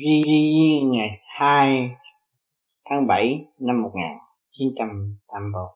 Ri 0.00 0.80
ngày 0.92 1.08
2 1.26 1.90
tháng 2.84 3.06
7 3.06 3.44
năm 3.58 3.82
1981 3.82 5.68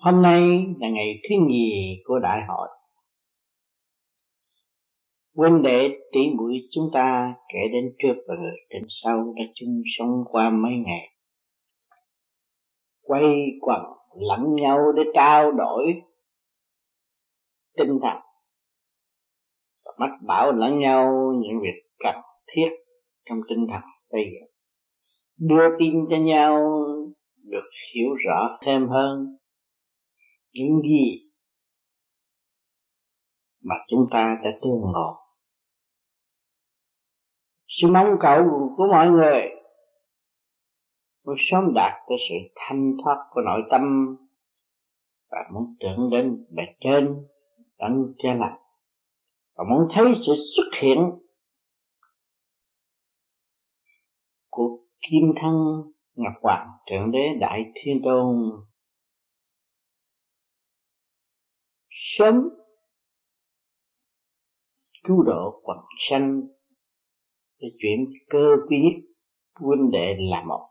Hôm 0.00 0.22
nay 0.22 0.40
là 0.80 0.88
ngày 0.88 1.20
thứ 1.22 1.34
nhì 1.48 2.02
của 2.04 2.18
đại 2.18 2.42
hội. 2.48 2.68
Huynh 5.36 5.62
đệ 5.62 5.88
tỷ 6.12 6.20
muội 6.36 6.64
chúng 6.74 6.90
ta 6.94 7.34
kể 7.48 7.58
đến 7.72 7.94
trước 7.98 8.14
và 8.28 8.34
người 8.40 8.56
trên 8.70 8.82
sau 9.02 9.34
đã 9.36 9.44
chung 9.54 9.82
sống 9.98 10.24
qua 10.24 10.50
mấy 10.50 10.72
ngày. 10.76 11.08
Quay 13.02 13.22
quần 13.60 13.80
lẫn 14.14 14.54
nhau 14.54 14.78
để 14.96 15.02
trao 15.14 15.52
đổi 15.52 15.84
tinh 17.76 17.98
thần 18.02 18.31
mách 19.98 20.22
bảo 20.26 20.52
lẫn 20.52 20.78
nhau 20.78 21.32
những 21.42 21.60
việc 21.62 21.88
cần 21.98 22.14
thiết 22.46 22.68
trong 23.28 23.40
tinh 23.48 23.66
thần 23.70 23.80
xây 23.98 24.22
dựng. 24.24 24.50
Đưa 25.48 25.78
tin 25.78 25.94
cho 26.10 26.16
nhau, 26.16 26.84
được 27.44 27.70
hiểu 27.94 28.14
rõ 28.26 28.58
thêm 28.62 28.88
hơn 28.88 29.36
những 30.52 30.82
gì 30.82 31.30
mà 33.62 33.74
chúng 33.88 34.06
ta 34.10 34.36
đã 34.44 34.50
tương 34.62 34.80
ngộ. 34.80 35.14
Sự 37.68 37.88
mong 37.88 38.16
cầu 38.20 38.44
của 38.76 38.86
mọi 38.90 39.10
người, 39.10 39.48
muốn 41.24 41.36
sớm 41.38 41.74
đạt 41.74 41.92
tới 42.08 42.18
sự 42.28 42.34
thanh 42.56 42.96
thoát 43.04 43.16
của 43.30 43.40
nội 43.40 43.60
tâm 43.70 44.16
và 45.30 45.38
muốn 45.52 45.76
tưởng 45.80 46.10
đến 46.10 46.44
bề 46.50 46.62
trên 46.80 47.26
đấng 47.78 48.14
cha 48.18 48.34
lành 48.34 48.61
và 49.54 49.64
muốn 49.70 49.88
thấy 49.94 50.04
sự 50.26 50.32
xuất 50.56 50.80
hiện 50.82 50.98
của 54.50 54.78
kim 55.10 55.32
thân 55.40 55.54
ngọc 56.14 56.32
hoàng, 56.42 56.68
thượng 56.90 57.10
đế 57.10 57.18
đại 57.40 57.62
thiên 57.74 58.00
tôn. 58.04 58.36
Sớm 61.90 62.34
cứu 65.04 65.22
độ 65.22 65.60
quần 65.62 65.78
sanh, 66.10 66.42
để 67.60 67.68
chuyển 67.78 68.04
cơ 68.28 68.46
quy 68.68 68.76
nhất 68.76 69.12
huynh 69.54 69.90
đệ 69.90 70.14
là 70.18 70.42
một. 70.44 70.68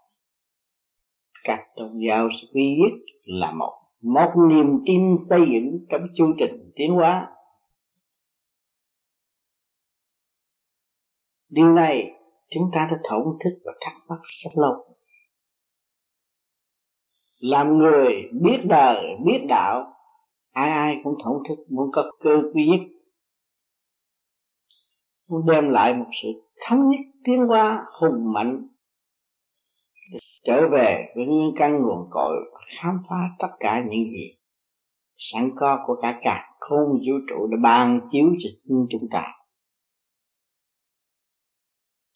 Các 1.44 1.60
tôn 1.76 1.92
giáo 2.08 2.30
sẽ 2.42 2.48
quy 2.54 2.76
nhất 2.82 3.00
là 3.24 3.52
một. 3.52 3.78
Một 4.02 4.32
niềm 4.50 4.66
tin 4.86 5.18
xây 5.30 5.40
dựng 5.40 5.86
trong 5.90 6.02
chương 6.18 6.34
trình 6.40 6.72
tiến 6.76 6.92
hóa. 6.92 7.28
Điều 11.52 11.74
này 11.74 12.12
chúng 12.50 12.64
ta 12.74 12.88
đã 12.92 12.98
thổn 13.10 13.24
thức 13.44 13.60
và 13.66 13.74
thắc 13.82 13.94
mắc 14.08 14.20
rất 14.24 14.52
lâu. 14.56 14.96
Làm 17.40 17.78
người 17.78 18.14
biết 18.42 18.60
đời, 18.70 19.06
biết 19.26 19.46
đạo, 19.50 19.94
ai 20.54 20.70
ai 20.70 21.02
cũng 21.04 21.14
thổn 21.24 21.44
thức 21.50 21.56
muốn 21.70 21.90
có 21.94 22.12
cơ 22.20 22.42
quy 22.54 22.68
nhất. 22.68 22.80
Muốn 25.30 25.42
đem 25.52 25.70
lại 25.70 25.94
một 25.94 26.10
sự 26.24 26.28
thống 26.68 26.90
nhất 26.90 27.00
tiến 27.24 27.48
hóa 27.48 27.86
hùng 28.02 28.34
mạnh 28.34 28.68
trở 30.44 30.70
về 30.72 31.14
với 31.16 31.26
nguyên 31.26 31.52
căn 31.56 31.82
nguồn 31.82 32.08
cội 32.12 32.36
khám 32.80 32.98
phá 33.10 33.30
tất 33.40 33.50
cả 33.60 33.84
những 33.90 34.12
gì 34.12 34.38
sẵn 35.18 35.52
có 35.56 35.84
của 35.86 35.96
cả 36.02 36.20
cả 36.22 36.56
không 36.60 36.90
vũ 36.90 37.14
trụ 37.30 37.48
đã 37.48 37.58
ban 37.64 38.00
chiếu 38.12 38.26
cho 38.40 38.50
chúng 38.90 39.08
ta 39.12 39.41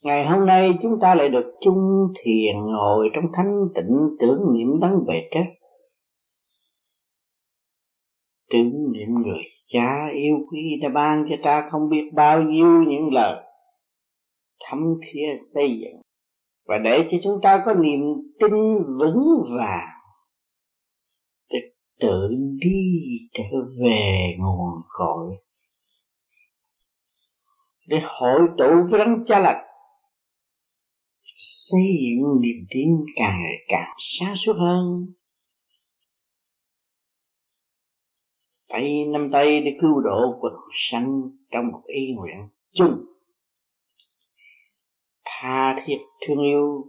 Ngày 0.05 0.25
hôm 0.25 0.45
nay 0.45 0.77
chúng 0.81 0.99
ta 1.01 1.15
lại 1.15 1.29
được 1.29 1.53
chung 1.61 2.13
thiền 2.19 2.55
ngồi 2.65 3.09
trong 3.13 3.23
thanh 3.33 3.67
tịnh 3.75 4.17
tưởng 4.19 4.39
niệm 4.53 4.67
đấng 4.81 5.05
về 5.07 5.29
chết. 5.31 5.45
Tưởng 8.49 8.91
niệm 8.91 9.07
người 9.23 9.43
cha 9.67 10.07
yêu 10.13 10.35
quý 10.51 10.79
đã 10.81 10.89
ban 10.89 11.25
cho 11.29 11.35
ta 11.43 11.69
không 11.71 11.89
biết 11.89 12.09
bao 12.13 12.41
nhiêu 12.41 12.83
những 12.87 13.13
lời 13.13 13.43
thấm 14.59 14.79
thía 15.01 15.37
xây 15.53 15.79
dựng 15.81 16.01
và 16.67 16.75
để 16.83 17.07
cho 17.11 17.17
chúng 17.23 17.41
ta 17.43 17.63
có 17.65 17.73
niềm 17.73 18.01
tin 18.39 18.51
vững 18.99 19.43
vàng, 19.57 19.99
để 21.49 21.59
tự 21.99 22.29
đi 22.59 23.01
trở 23.33 23.57
về 23.83 24.35
nguồn 24.37 24.81
cội, 24.87 25.35
để 27.87 27.97
hội 28.03 28.39
tụ 28.57 28.69
với 28.89 28.99
đấng 28.99 29.25
cha 29.25 29.39
lành 29.39 29.65
xây 31.35 31.81
dựng 32.01 32.41
niềm 32.41 32.65
tin 32.69 32.89
càng 33.15 33.39
ngày 33.43 33.65
càng 33.67 33.93
sáng 33.97 34.33
suốt 34.45 34.53
hơn. 34.53 35.05
Tay, 38.67 39.05
năm 39.05 39.29
tay 39.31 39.61
để 39.61 39.71
cứu 39.81 40.01
độ 40.01 40.37
quần 40.39 40.53
sanh 40.73 41.21
trong 41.51 41.67
một 41.67 41.81
ý 41.85 42.13
nguyện 42.15 42.49
chung. 42.73 43.05
Tha 45.25 45.83
thiết 45.85 45.97
thương 46.27 46.39
yêu. 46.43 46.85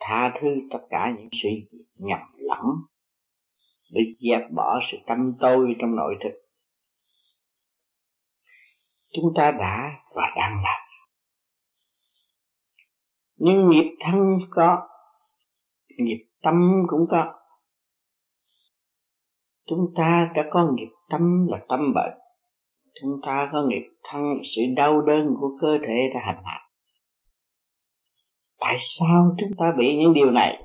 Tha 0.00 0.34
thứ 0.40 0.48
tất 0.70 0.80
cả 0.90 1.14
những 1.18 1.28
sự 1.42 1.48
nhầm 1.94 2.20
lẫn. 2.36 2.66
Để 3.90 4.00
dẹp 4.20 4.50
bỏ 4.54 4.80
sự 4.90 4.98
tâm 5.06 5.32
tôi 5.40 5.76
trong 5.80 5.96
nội 5.96 6.14
thực. 6.24 6.46
chúng 9.16 9.32
ta 9.36 9.50
đã 9.50 9.90
và 10.14 10.22
đang 10.36 10.62
làm 10.62 10.85
nhưng 13.36 13.70
nghiệp 13.70 13.96
thân 14.00 14.38
có, 14.50 14.88
nghiệp 15.98 16.26
tâm 16.42 16.54
cũng 16.86 17.06
có. 17.10 17.32
Chúng 19.66 19.92
ta 19.96 20.32
đã 20.34 20.44
có 20.50 20.72
nghiệp 20.74 20.92
tâm 21.10 21.46
là 21.50 21.58
tâm 21.68 21.92
bệnh. 21.94 22.18
Chúng 23.00 23.20
ta 23.26 23.50
có 23.52 23.62
nghiệp 23.68 23.88
thân 24.04 24.22
là 24.22 24.42
sự 24.56 24.62
đau 24.76 25.00
đớn 25.00 25.34
của 25.40 25.56
cơ 25.60 25.78
thể 25.78 25.94
đã 26.14 26.20
hành 26.26 26.42
hạ. 26.44 26.58
Tại 28.58 28.76
sao 28.80 29.36
chúng 29.38 29.50
ta 29.58 29.64
bị 29.78 29.96
những 29.96 30.14
điều 30.14 30.30
này? 30.30 30.62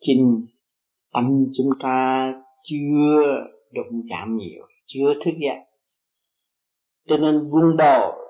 Chính 0.00 0.46
tâm 1.12 1.44
chúng 1.56 1.70
ta 1.82 2.32
chưa 2.62 3.22
đụng 3.72 4.02
chạm 4.10 4.36
nhiều, 4.36 4.66
chưa 4.86 5.14
thức 5.24 5.32
giác 5.40 5.70
cho 7.10 7.16
nên 7.16 7.50
vun 7.50 7.76
bồi 7.78 8.29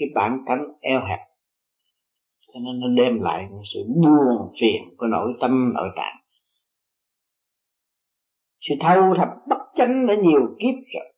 cái 0.00 0.08
bản 0.14 0.38
tánh 0.46 0.64
eo 0.80 1.00
hẹp. 1.00 1.18
Cho 2.46 2.60
nên 2.60 2.80
nó 2.80 3.02
đem 3.02 3.20
lại 3.22 3.46
một 3.50 3.62
sự 3.74 3.80
buồn 4.02 4.52
phiền 4.60 4.82
của 4.96 5.06
nội 5.06 5.32
tâm, 5.40 5.72
nội 5.74 5.88
tạng. 5.96 6.16
Sự 8.60 8.74
thâu 8.80 9.14
thập 9.16 9.28
bất 9.48 9.58
chánh 9.74 10.06
đã 10.06 10.14
nhiều 10.14 10.56
kiếp 10.58 10.74
rồi. 10.94 11.14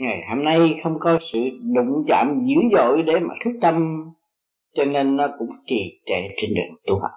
Ngày 0.00 0.18
hôm 0.28 0.44
nay 0.44 0.80
không 0.82 0.96
có 1.00 1.18
sự 1.32 1.38
đụng 1.74 2.04
chạm 2.08 2.46
dữ 2.46 2.76
dội 2.76 3.02
để 3.02 3.20
mà 3.20 3.34
thức 3.44 3.50
tâm, 3.62 4.04
cho 4.74 4.84
nên 4.84 5.16
nó 5.16 5.26
cũng 5.38 5.48
trì 5.66 6.00
trệ 6.06 6.22
trên 6.36 6.50
đường 6.54 6.76
tu 6.86 7.00
học. 7.00 7.10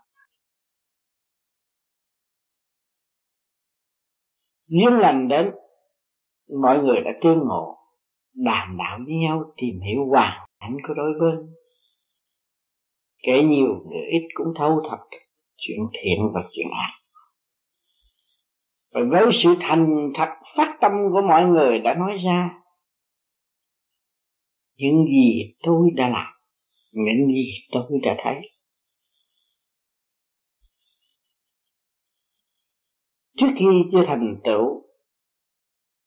Duyên 4.67 4.99
lành 4.99 5.27
đến, 5.27 5.51
mọi 6.61 6.83
người 6.83 7.01
đã 7.01 7.11
tương 7.21 7.39
ngộ 7.39 7.82
đàm 8.33 8.77
đạo 8.77 8.99
với 9.05 9.15
nhau, 9.15 9.53
tìm 9.57 9.79
hiểu 9.81 10.05
hoàn 10.09 10.47
cảnh 10.59 10.77
của 10.87 10.93
đối 10.93 11.13
bên 11.19 11.53
kể 13.23 13.43
nhiều 13.43 13.67
người 13.67 14.01
ít 14.11 14.27
cũng 14.33 14.47
thâu 14.55 14.81
thật 14.89 14.97
chuyện 15.57 15.79
thiện 15.93 16.31
và 16.33 16.41
chuyện 16.51 16.67
ác. 16.71 16.99
Và 18.91 19.01
với 19.11 19.25
sự 19.33 19.55
thành 19.61 20.11
thật 20.15 20.29
phát 20.57 20.77
tâm 20.81 20.91
của 21.11 21.21
mọi 21.27 21.45
người 21.45 21.79
đã 21.79 21.93
nói 21.93 22.11
ra, 22.25 22.49
những 24.75 25.05
gì 25.05 25.53
tôi 25.63 25.89
đã 25.95 26.09
làm, 26.09 26.33
những 26.91 27.27
gì 27.27 27.51
tôi 27.71 27.99
đã 28.03 28.15
thấy. 28.23 28.35
Trước 33.37 33.49
khi 33.57 33.83
chưa 33.91 34.05
thành 34.05 34.35
tựu, 34.43 34.83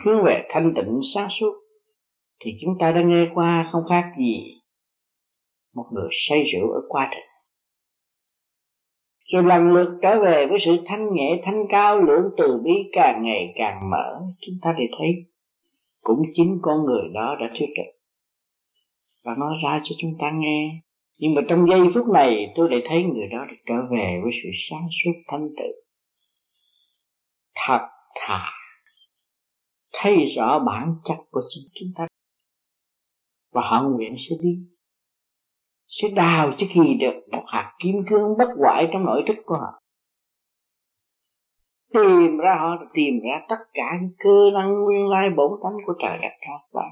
hướng 0.04 0.24
về 0.24 0.48
thanh 0.50 0.72
tịnh 0.76 1.00
sáng 1.14 1.28
suốt 1.30 1.65
thì 2.44 2.50
chúng 2.60 2.74
ta 2.80 2.92
đã 2.92 3.02
nghe 3.02 3.28
qua 3.34 3.68
không 3.72 3.82
khác 3.88 4.12
gì 4.18 4.60
một 5.74 5.86
người 5.92 6.08
say 6.12 6.44
rượu 6.52 6.72
ở 6.72 6.80
qua 6.88 7.08
trình. 7.10 7.30
Rồi 9.32 9.42
lần 9.42 9.72
lượt 9.72 9.98
trở 10.02 10.20
về 10.24 10.46
với 10.46 10.58
sự 10.60 10.76
thanh 10.86 11.14
nhẹ, 11.14 11.40
thanh 11.44 11.64
cao 11.68 12.02
lượng 12.02 12.24
từ 12.36 12.62
bi 12.64 12.72
càng 12.92 13.22
ngày 13.24 13.52
càng 13.56 13.90
mở, 13.90 14.20
chúng 14.40 14.54
ta 14.62 14.74
để 14.78 14.84
thấy 14.98 15.08
cũng 16.00 16.22
chính 16.34 16.58
con 16.62 16.84
người 16.84 17.08
đó 17.14 17.36
đã 17.40 17.46
thuyết 17.58 17.66
trình 17.76 17.96
và 19.24 19.34
nói 19.38 19.54
ra 19.64 19.80
cho 19.84 19.96
chúng 19.98 20.12
ta 20.18 20.30
nghe. 20.34 20.80
Nhưng 21.18 21.34
mà 21.34 21.42
trong 21.48 21.68
giây 21.68 21.80
phút 21.94 22.06
này, 22.14 22.52
tôi 22.56 22.70
lại 22.70 22.80
thấy 22.84 23.04
người 23.04 23.28
đó 23.32 23.46
được 23.50 23.56
trở 23.66 23.74
về 23.90 24.20
với 24.22 24.32
sự 24.42 24.48
sáng 24.70 24.88
suốt 24.90 25.12
thanh 25.28 25.48
tự 25.58 25.72
thật 27.66 27.88
thà, 28.14 28.52
thấy 29.92 30.16
rõ 30.36 30.58
bản 30.58 30.94
chất 31.04 31.16
của 31.30 31.40
chính 31.48 31.64
chúng 31.74 31.88
ta 31.96 32.06
và 33.52 33.62
họ 33.64 33.82
nguyện 33.82 34.14
sẽ 34.18 34.36
đi, 34.40 34.58
sẽ 35.88 36.08
đào 36.08 36.52
cho 36.58 36.66
khi 36.74 36.94
được 37.00 37.14
một 37.32 37.42
hạt 37.46 37.72
kim 37.82 37.94
cương 38.10 38.38
bất 38.38 38.48
hoại 38.58 38.88
trong 38.92 39.04
nội 39.04 39.22
thức 39.26 39.36
của 39.44 39.54
họ. 39.54 39.82
Tìm 41.94 42.36
ra 42.36 42.56
họ, 42.60 42.76
tìm 42.94 43.14
ra 43.24 43.46
tất 43.48 43.64
cả 43.72 43.90
những 44.00 44.12
cơ 44.18 44.50
năng 44.54 44.84
nguyên 44.84 45.06
lai 45.08 45.28
bổn 45.36 45.50
tánh 45.62 45.76
của 45.86 45.94
trời 46.02 46.18
đất 46.22 46.36
khác 46.40 46.66
và 46.72 46.82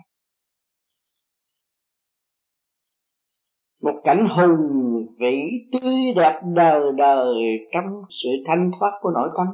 một 3.83 4.01
cảnh 4.05 4.27
hùng 4.37 4.61
vĩ 5.19 5.49
tươi 5.73 6.15
đẹp 6.17 6.41
đời 6.55 6.81
đời 6.97 7.35
trong 7.73 8.03
sự 8.11 8.29
thanh 8.47 8.71
thoát 8.79 8.91
của 9.01 9.11
nội 9.11 9.29
tâm. 9.37 9.47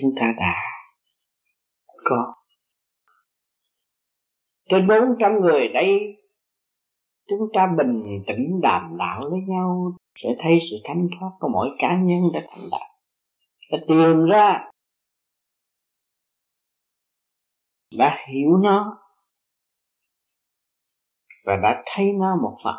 Chúng 0.00 0.10
ta 0.20 0.34
đã 0.38 0.54
có 2.04 2.34
trên 4.72 4.88
bốn 4.88 5.16
trăm 5.20 5.40
người 5.40 5.68
đây, 5.68 6.16
chúng 7.28 7.48
ta 7.54 7.66
bình 7.78 8.22
tĩnh 8.26 8.60
đàm 8.62 8.96
đạo 8.98 9.20
với 9.30 9.40
nhau, 9.48 9.92
sẽ 10.14 10.28
thấy 10.38 10.58
sự 10.70 10.76
thanh 10.84 11.08
thoát 11.18 11.30
của 11.40 11.48
mỗi 11.48 11.68
cá 11.78 11.96
nhân 12.02 12.20
đã 12.34 12.40
thành 12.48 12.68
đạt. 12.70 12.88
Đã 13.70 13.78
tìm 13.88 14.24
ra 14.30 14.68
đã 17.98 18.18
hiểu 18.28 18.56
nó 18.62 18.98
và 21.44 21.56
đã 21.62 21.82
thấy 21.86 22.06
nó 22.20 22.36
một 22.42 22.58
phần 22.64 22.74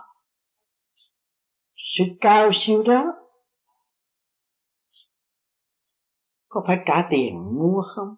sự 1.76 2.04
cao 2.22 2.50
siêu 2.54 2.84
đó 2.84 3.06
có 6.48 6.64
phải 6.68 6.78
trả 6.86 7.08
tiền 7.10 7.34
mua 7.60 7.84
không? 7.96 8.16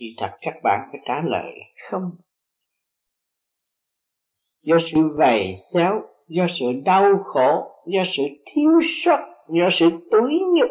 Thì 0.00 0.06
thật 0.18 0.30
các 0.40 0.54
bạn 0.62 0.88
phải 0.92 1.00
trả 1.06 1.14
lời. 1.24 1.52
Là 1.58 1.66
không. 1.90 2.10
Do 4.62 4.78
sự 4.80 4.98
vầy 5.18 5.54
xéo 5.72 6.02
do 6.28 6.46
sự 6.58 6.66
đau 6.84 7.22
khổ 7.24 7.82
do 7.86 8.02
sự 8.16 8.22
thiếu 8.46 8.70
sót 9.04 9.18
do 9.48 9.68
sự 9.72 9.90
túi 10.10 10.40
nhục 10.54 10.70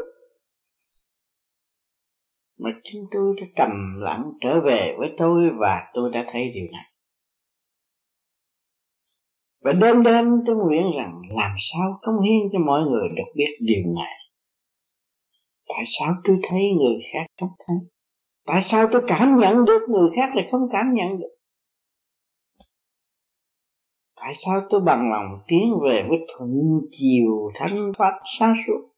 mà 2.57 2.69
chính 2.83 3.05
tôi 3.11 3.35
đã 3.41 3.47
trầm 3.55 3.69
lặng 3.99 4.31
trở 4.41 4.61
về 4.65 4.95
với 4.97 5.13
tôi 5.17 5.49
và 5.59 5.91
tôi 5.93 6.11
đã 6.13 6.25
thấy 6.31 6.51
điều 6.53 6.65
này. 6.71 6.85
Và 9.61 9.73
đêm 9.73 10.03
đêm 10.03 10.25
tôi 10.45 10.55
nguyện 10.55 10.91
rằng 10.97 11.21
làm 11.29 11.55
sao 11.71 11.99
công 12.01 12.21
hiến 12.21 12.49
cho 12.53 12.59
mọi 12.59 12.81
người 12.81 13.09
được 13.09 13.31
biết 13.35 13.57
điều 13.59 13.83
này. 13.95 14.15
Tại 15.67 15.83
sao 15.99 16.13
tôi 16.23 16.39
thấy 16.43 16.61
người 16.79 16.99
khác 17.13 17.25
không 17.39 17.49
thấy 17.67 17.75
tại 18.51 18.61
sao 18.63 18.87
tôi 18.91 19.01
cảm 19.07 19.33
nhận 19.39 19.65
được 19.65 19.81
người 19.89 20.09
khác 20.15 20.29
lại 20.35 20.47
không 20.51 20.61
cảm 20.71 20.93
nhận 20.93 21.19
được? 21.19 21.35
Tại 24.15 24.33
sao 24.35 24.61
tôi 24.69 24.81
bằng 24.85 25.11
lòng 25.11 25.43
tiến 25.47 25.73
về 25.83 26.05
với 26.09 26.17
thuận 26.27 26.51
chiều 26.91 27.51
thanh 27.55 27.91
thoát 27.97 28.19
sáng 28.39 28.53
suốt 28.67 28.89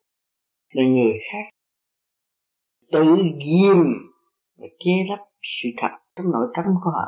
để 0.73 0.81
người 0.83 1.13
khác? 1.31 1.49
Tự 2.91 3.15
ghim 3.23 3.83
và 4.57 4.67
che 4.79 4.91
lấp 5.09 5.19
sự 5.41 5.69
thật 5.77 5.91
trong 6.15 6.25
nội 6.31 6.47
tâm 6.55 6.65
của 6.83 6.89
họ. 6.89 7.07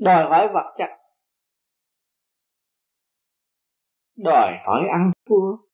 Đòi 0.00 0.24
hỏi 0.24 0.48
vật 0.54 0.74
chất. 0.78 0.90
Đòi 4.24 4.52
hỏi 4.66 4.82
ăn 4.92 5.12
thua 5.28 5.71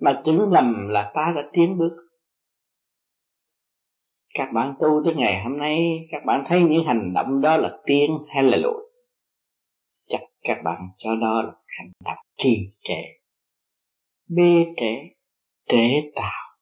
mà 0.00 0.22
chứng 0.24 0.50
lầm 0.52 0.88
là 0.88 1.12
ta 1.14 1.32
đã 1.36 1.42
tiến 1.52 1.78
bước. 1.78 1.96
Các 4.34 4.48
bạn 4.54 4.74
tu 4.80 5.02
tới 5.04 5.14
ngày 5.14 5.42
hôm 5.42 5.58
nay, 5.58 6.08
các 6.10 6.22
bạn 6.26 6.44
thấy 6.46 6.62
những 6.62 6.86
hành 6.86 7.12
động 7.14 7.40
đó 7.40 7.56
là 7.56 7.78
tiến 7.86 8.10
hay 8.34 8.42
là 8.42 8.56
lùi 8.56 8.90
chắc 10.10 10.20
các 10.42 10.58
bạn 10.64 10.88
cho 10.96 11.16
đó 11.16 11.42
là 11.42 11.52
hành 11.78 11.92
động 12.04 12.24
trì 12.36 12.72
trệ, 12.82 13.02
bê 14.28 14.66
trễ 14.76 15.14
trễ 15.68 16.10
tạo 16.14 16.56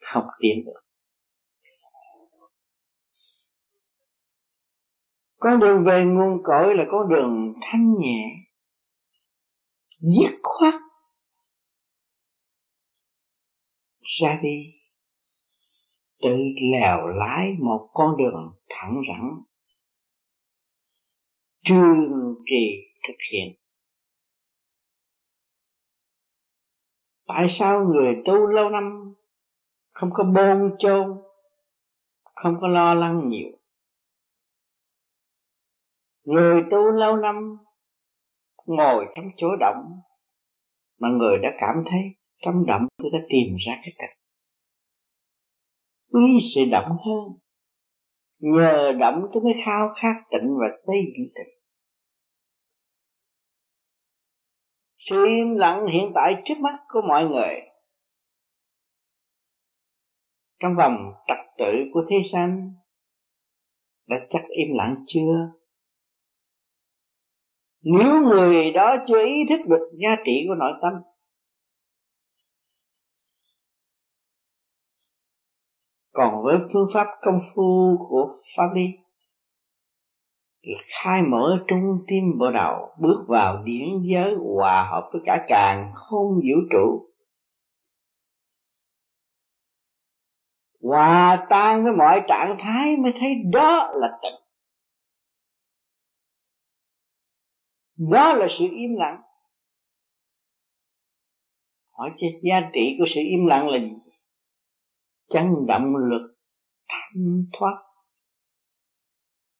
không 0.00 0.24
tiến 0.40 0.64
được. 0.66 0.80
Con 5.36 5.60
đường 5.60 5.84
về 5.84 6.04
nguồn 6.04 6.42
cội 6.44 6.74
là 6.74 6.84
con 6.90 7.08
đường 7.08 7.54
thanh 7.60 7.94
nhẹ, 7.98 8.36
dứt 10.00 10.34
khoát 10.42 10.74
ra 14.04 14.40
đi. 14.42 14.74
Tự 16.22 16.36
lèo 16.72 17.06
lái 17.06 17.52
một 17.58 17.90
con 17.92 18.16
đường 18.16 18.52
thẳng 18.68 19.02
rắn. 19.08 19.30
Trương 21.64 21.96
trì 22.46 22.78
thực 23.08 23.16
hiện. 23.32 23.54
Tại 27.26 27.46
sao 27.48 27.84
người 27.84 28.22
tu 28.24 28.46
lâu 28.46 28.70
năm 28.70 29.14
không 29.94 30.10
có 30.12 30.24
bôn 30.24 30.76
chôn, 30.78 31.22
không 32.24 32.56
có 32.60 32.68
lo 32.68 32.94
lắng 32.94 33.28
nhiều? 33.28 33.50
Người 36.24 36.62
tu 36.70 36.90
lâu 36.90 37.16
năm 37.16 37.56
ngồi 38.66 39.06
trong 39.16 39.24
chỗ 39.36 39.46
động 39.60 40.00
mà 40.98 41.08
người 41.08 41.38
đã 41.38 41.48
cảm 41.58 41.84
thấy 41.90 42.00
trong 42.44 42.66
động 42.66 42.82
tôi 42.96 43.10
đã 43.12 43.18
tìm 43.28 43.56
ra 43.66 43.72
cái 43.82 43.94
cách. 43.98 44.18
Quý 46.12 46.38
sự 46.54 46.60
động 46.70 46.96
hơn, 47.06 47.38
nhờ 48.38 48.92
động 49.00 49.22
tôi 49.32 49.42
mới 49.42 49.54
khao 49.64 49.88
khát 49.96 50.14
tịnh 50.30 50.56
và 50.60 50.66
xây 50.86 50.96
dựng 50.96 51.28
tịnh. 51.34 51.54
Sự 54.98 55.24
im 55.26 55.54
lặng 55.54 55.86
hiện 55.92 56.12
tại 56.14 56.42
trước 56.44 56.58
mắt 56.58 56.78
của 56.88 57.00
mọi 57.08 57.28
người. 57.28 57.60
Trong 60.58 60.76
vòng 60.76 61.12
trật 61.26 61.38
tự 61.58 61.72
của 61.92 62.00
thế 62.10 62.16
gian, 62.32 62.74
đã 64.06 64.16
chắc 64.30 64.42
im 64.48 64.68
lặng 64.74 65.04
chưa? 65.06 65.52
Nếu 67.80 68.22
người 68.22 68.72
đó 68.72 68.96
chưa 69.06 69.26
ý 69.26 69.46
thức 69.48 69.60
được 69.68 69.90
giá 70.02 70.16
trị 70.24 70.44
của 70.48 70.54
nội 70.54 70.72
tâm 70.82 71.13
còn 76.14 76.42
với 76.44 76.56
phương 76.72 76.88
pháp 76.94 77.06
công 77.20 77.40
phu 77.54 77.96
của 78.08 78.32
pháp 78.56 78.68
lý 78.74 78.82
là 80.62 80.78
khai 80.88 81.22
mở 81.22 81.64
trung 81.68 82.04
tim 82.06 82.38
bộ 82.38 82.50
đầu 82.50 82.94
bước 83.00 83.24
vào 83.28 83.62
điển 83.64 83.88
giới 84.12 84.34
hòa 84.34 84.88
hợp 84.90 85.10
với 85.12 85.22
cả 85.24 85.44
càng 85.48 85.92
không 85.94 86.34
vũ 86.34 86.58
trụ. 86.70 87.10
Hòa 90.82 91.46
tan 91.50 91.84
với 91.84 91.92
mọi 91.92 92.20
trạng 92.28 92.56
thái 92.58 92.96
mới 93.02 93.12
thấy 93.20 93.34
đó 93.52 93.92
là 93.94 94.08
tịnh 94.22 94.44
đó 98.10 98.32
là 98.32 98.46
sự 98.58 98.64
im 98.70 98.94
lặng. 98.96 99.20
Hỏi 101.90 102.10
cho 102.16 102.26
giá 102.42 102.70
trị 102.72 102.96
của 102.98 103.04
sự 103.14 103.20
im 103.20 103.46
lặng 103.46 103.68
là 103.68 103.78
gì? 103.78 104.03
Chấn 105.28 105.66
động 105.68 105.96
lực, 105.96 106.34
thanh 106.88 107.44
thoát, 107.52 107.82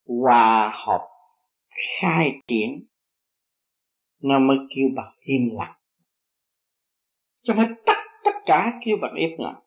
hòa 0.07 0.73
hợp, 0.87 1.09
khai 2.01 2.33
triển, 2.47 2.87
nó 4.23 4.39
mới 4.39 4.57
kêu 4.77 4.89
bằng 4.97 5.15
im 5.21 5.51
lặng. 5.53 5.75
Chứ 7.43 7.53
phải 7.57 7.67
tất 7.87 7.99
tất 8.25 8.35
cả 8.47 8.81
kêu 8.85 8.97
bằng 9.03 9.15
im 9.15 9.31
lặng. 9.39 9.61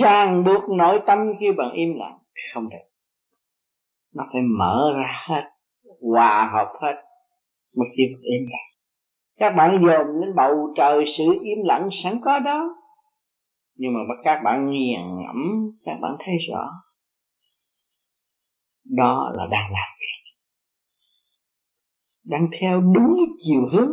Ràng 0.00 0.44
buộc 0.44 0.70
nội 0.70 1.00
tâm 1.06 1.18
kêu 1.40 1.52
bằng 1.58 1.72
im 1.72 1.94
lặng, 1.98 2.18
không 2.54 2.68
được. 2.70 2.88
Nó 4.14 4.24
phải 4.32 4.42
mở 4.58 4.92
ra 4.96 5.24
hết, 5.28 5.50
hòa 6.00 6.50
hợp 6.52 6.72
hết, 6.82 6.94
mới 7.76 7.88
kêu 7.96 8.06
bằng 8.12 8.22
im 8.22 8.46
lặng. 8.50 8.72
Các 9.36 9.50
bạn 9.56 9.78
dồn 9.82 10.20
đến 10.20 10.34
bầu 10.36 10.74
trời 10.76 11.04
sự 11.16 11.24
im 11.42 11.58
lặng 11.64 11.88
sẵn 11.92 12.20
có 12.24 12.38
đó 12.38 12.81
nhưng 13.74 13.92
mà 13.92 14.00
các 14.24 14.40
bạn 14.44 14.70
nghiền 14.70 15.00
ngẫm, 15.00 15.70
các 15.84 15.98
bạn 16.02 16.12
thấy 16.18 16.34
rõ. 16.50 16.70
Đó 18.84 19.32
là 19.36 19.46
đang 19.50 19.72
làm 19.72 19.88
việc 20.00 20.12
đang 22.24 22.48
theo 22.60 22.80
đúng 22.80 23.16
chiều 23.38 23.68
hướng. 23.72 23.92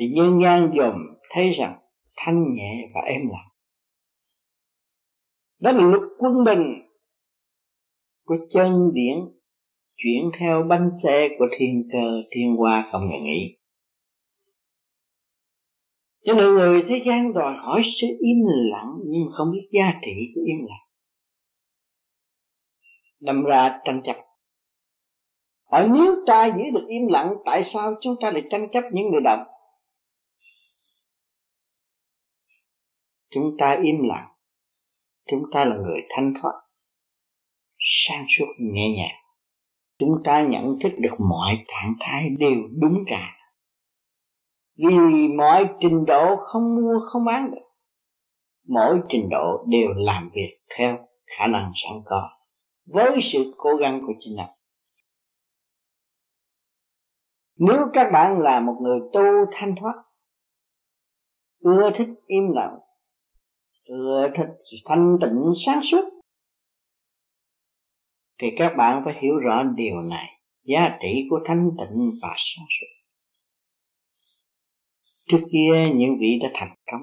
Thì 0.00 0.06
nhân 0.14 0.40
gian 0.42 0.70
dòm 0.76 0.94
thấy 1.30 1.50
rằng 1.50 1.78
thanh 2.16 2.54
nhẹ 2.54 2.90
và 2.94 3.00
êm 3.00 3.20
lặng. 3.30 3.48
Đó 5.60 5.72
là 5.72 5.80
luật 5.80 6.02
quân 6.18 6.32
bình 6.46 6.88
của 8.24 8.36
chân 8.48 8.90
điển 8.94 9.18
chuyển 9.96 10.30
theo 10.38 10.62
bánh 10.68 10.90
xe 11.02 11.28
của 11.38 11.46
thiên 11.58 11.88
cơ, 11.92 12.22
thiên 12.30 12.56
hoa 12.56 12.88
không 12.92 13.10
ngừng 13.10 13.24
nghỉ 13.24 13.57
cho 16.24 16.34
nên 16.34 16.54
người 16.54 16.84
thế 16.88 17.02
gian 17.06 17.32
đòi 17.32 17.54
hỏi 17.56 17.82
sự 18.00 18.06
im 18.06 18.38
lặng, 18.70 18.94
nhưng 19.06 19.22
không 19.32 19.52
biết 19.52 19.68
giá 19.72 20.00
trị 20.02 20.12
của 20.34 20.40
im 20.46 20.66
lặng. 20.68 20.86
Đâm 23.20 23.44
ra 23.44 23.80
tranh 23.84 24.02
chấp. 24.04 24.16
Hỏi 25.70 25.88
nếu 25.94 26.12
ta 26.26 26.46
giữ 26.46 26.62
được 26.74 26.86
im 26.88 27.02
lặng, 27.10 27.34
tại 27.44 27.64
sao 27.64 27.94
chúng 28.00 28.14
ta 28.22 28.30
lại 28.30 28.42
tranh 28.50 28.68
chấp 28.72 28.82
những 28.92 29.10
người 29.10 29.20
động 29.24 29.44
chúng 33.30 33.56
ta 33.58 33.78
im 33.82 33.96
lặng. 34.08 34.28
Chúng 35.30 35.42
ta 35.52 35.64
là 35.64 35.76
người 35.76 36.00
thanh 36.16 36.32
thoát. 36.42 36.52
Sang 37.78 38.26
suốt 38.28 38.46
nhẹ 38.58 38.88
nhàng. 38.96 39.16
Chúng 39.98 40.14
ta 40.24 40.42
nhận 40.42 40.78
thức 40.82 40.92
được 40.98 41.14
mọi 41.18 41.64
trạng 41.68 41.94
thái 42.00 42.28
đều 42.38 42.68
đúng 42.80 43.04
cả 43.06 43.37
vì 44.78 45.28
mọi 45.36 45.68
trình 45.80 46.04
độ 46.06 46.36
không 46.36 46.74
mua, 46.76 46.98
không 47.12 47.24
bán 47.24 47.50
được. 47.50 47.62
Mỗi 48.68 49.00
trình 49.08 49.28
độ 49.30 49.64
đều 49.68 49.88
làm 49.96 50.30
việc 50.34 50.58
theo 50.78 51.08
khả 51.38 51.46
năng 51.46 51.72
sẵn 51.74 52.02
có, 52.04 52.30
với 52.86 53.18
sự 53.22 53.52
cố 53.56 53.76
gắng 53.76 54.00
của 54.06 54.12
chính 54.20 54.36
mình. 54.36 54.46
Nếu 57.58 57.78
các 57.92 58.10
bạn 58.12 58.36
là 58.38 58.60
một 58.60 58.74
người 58.82 59.00
tu 59.12 59.22
thanh 59.52 59.74
thoát, 59.80 59.94
ưa 61.60 61.90
thích 61.94 62.08
im 62.26 62.42
lặng, 62.54 62.78
ưa 63.84 64.28
thích 64.36 64.48
thanh 64.84 65.18
tịnh 65.20 65.50
sáng 65.66 65.80
suốt, 65.90 66.04
thì 68.42 68.46
các 68.58 68.74
bạn 68.76 69.02
phải 69.04 69.14
hiểu 69.22 69.38
rõ 69.38 69.62
điều 69.62 69.94
này, 69.94 70.40
giá 70.62 70.98
trị 71.00 71.26
của 71.30 71.40
thanh 71.46 71.70
tịnh 71.78 72.10
và 72.22 72.34
sáng 72.36 72.66
suốt 72.80 72.97
trước 75.28 75.40
kia 75.52 75.94
những 75.94 76.18
vị 76.20 76.38
đã 76.42 76.48
thành 76.54 76.74
công 76.92 77.00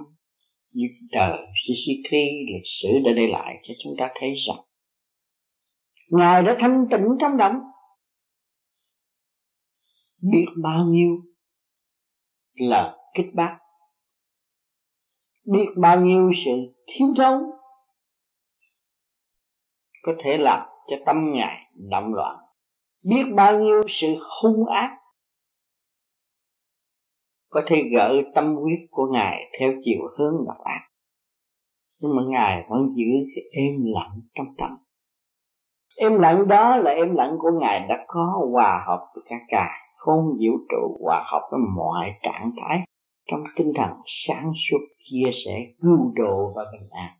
như 0.71 0.87
đời 1.11 1.39
Sisiki, 1.67 2.23
lịch 2.53 2.67
sử 2.81 2.89
đã 3.05 3.11
để 3.15 3.27
lại 3.27 3.55
cho 3.63 3.73
chúng 3.83 3.93
ta 3.97 4.09
thấy 4.19 4.29
rằng 4.47 4.65
Ngài 6.09 6.43
đã 6.43 6.55
thanh 6.59 6.85
tịnh 6.91 7.07
trong 7.19 7.37
động 7.37 7.55
biết 10.31 10.45
bao 10.63 10.85
nhiêu 10.85 11.17
là 12.53 12.97
kích 13.13 13.33
bác, 13.33 13.57
biết 15.45 15.65
bao 15.77 16.01
nhiêu 16.01 16.31
sự 16.45 16.51
thiếu 16.87 17.07
thốn, 17.17 17.43
có 20.01 20.11
thể 20.23 20.37
làm 20.37 20.67
cho 20.87 20.95
tâm 21.05 21.31
ngài 21.33 21.71
động 21.89 22.13
loạn. 22.13 22.37
Biết 23.03 23.23
bao 23.35 23.59
nhiêu 23.59 23.81
sự 23.87 24.07
hung 24.41 24.65
ác 24.65 24.97
có 27.55 27.61
thể 27.67 27.83
gỡ 27.91 28.21
tâm 28.35 28.55
huyết 28.55 28.79
của 28.91 29.07
ngài 29.13 29.51
theo 29.59 29.71
chiều 29.81 29.99
hướng 30.17 30.45
độc 30.47 30.57
ác. 30.63 30.81
Nhưng 31.99 32.15
mà 32.15 32.23
ngài 32.27 32.63
vẫn 32.69 32.79
giữ 32.95 33.11
cái 33.35 33.43
êm 33.51 33.75
lặng 33.85 34.21
trong 34.35 34.45
tâm. 34.57 34.77
Êm 35.97 36.19
lặng 36.19 36.47
đó 36.47 36.75
là 36.75 36.91
êm 36.91 37.15
lặng 37.15 37.35
của 37.39 37.49
ngài 37.61 37.85
đã 37.89 38.05
có 38.07 38.47
hòa 38.51 38.83
hợp 38.87 39.07
với 39.15 39.23
cả 39.29 39.35
cả 39.47 39.67
không 39.97 40.23
vũ 40.25 40.57
trụ 40.69 40.97
hòa 41.03 41.23
hợp 41.31 41.47
với 41.51 41.59
mọi 41.75 42.11
trạng 42.23 42.51
thái 42.61 42.79
trong 43.31 43.43
tinh 43.55 43.71
thần 43.75 43.89
sáng 44.05 44.51
suốt, 44.69 44.79
chia 45.11 45.31
sẻ, 45.45 45.65
cứu 45.81 46.13
độ 46.15 46.53
và 46.55 46.63
bình 46.71 46.89
an. 46.91 47.11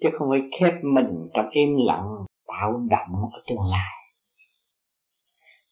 Chứ 0.00 0.08
không 0.18 0.28
phải 0.30 0.40
khép 0.60 0.74
mình 0.82 1.28
trong 1.34 1.50
im 1.50 1.76
lặng, 1.86 2.08
tạo 2.46 2.72
động 2.90 3.30
ở 3.32 3.42
tương 3.48 3.70
lai. 3.70 3.94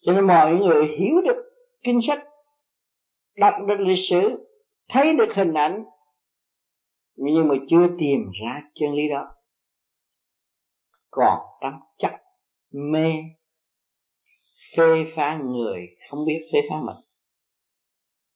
Cho 0.00 0.12
nên 0.12 0.26
mọi 0.26 0.55
người 0.55 0.87
hiểu 0.99 1.14
được 1.25 1.43
kinh 1.85 1.99
sách 2.02 2.19
đọc 3.37 3.55
được 3.69 3.78
lịch 3.78 3.99
sử, 4.11 4.49
thấy 4.88 5.16
được 5.19 5.35
hình 5.37 5.55
ảnh, 5.55 5.85
nhưng 7.16 7.49
mà 7.49 7.55
chưa 7.69 7.88
tìm 7.99 8.21
ra 8.43 8.62
chân 8.75 8.95
lý 8.95 9.09
đó. 9.09 9.35
Còn 11.11 11.38
tâm 11.61 11.73
chấp 11.99 12.11
mê, 12.73 13.12
phê 14.76 15.12
phán 15.16 15.47
người 15.52 15.87
không 16.11 16.26
biết 16.26 16.49
phê 16.52 16.59
phán 16.71 16.87
mình. 16.87 16.97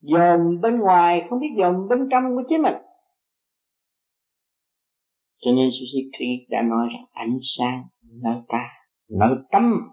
Dòm 0.01 0.61
bên 0.63 0.79
ngoài 0.79 1.27
không 1.31 1.41
biết 1.41 1.55
dòm 1.59 1.89
bên 1.89 2.09
trong 2.11 2.23
của 2.37 2.43
chính 2.49 2.63
mình. 2.63 2.75
Cho 5.41 5.51
nên 5.51 5.69
Suzuki 5.69 6.47
đã 6.49 6.63
nói 6.63 6.89
rằng, 6.93 7.05
ánh 7.13 7.39
sáng 7.59 7.83
nơi 8.23 8.37
ta, 8.49 8.69
nơi 9.09 9.31
tâm 9.53 9.91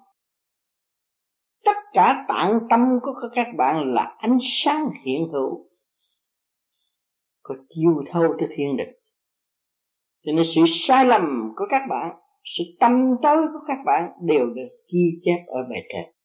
cả 1.93 2.25
tạng 2.27 2.59
tâm 2.69 2.99
của 3.01 3.13
các 3.35 3.47
bạn 3.57 3.93
là 3.93 4.15
ánh 4.17 4.37
sáng 4.41 4.89
hiện 5.05 5.27
hữu. 5.33 5.65
Có 7.43 7.55
chiêu 7.69 8.03
thâu 8.07 8.35
tới 8.39 8.47
thiên 8.57 8.77
địch, 8.77 8.99
cho 10.25 10.31
nên 10.31 10.45
sự 10.55 10.61
sai 10.67 11.05
lầm 11.05 11.53
của 11.55 11.65
các 11.69 11.81
bạn 11.89 12.15
sự 12.57 12.63
tâm 12.79 12.91
tối 13.21 13.37
của 13.53 13.59
các 13.67 13.77
bạn 13.85 14.11
đều 14.21 14.45
được 14.45 14.69
ghi 14.93 15.21
chép 15.23 15.43
ở 15.47 15.63
bề 15.69 15.77
trên 15.89 16.17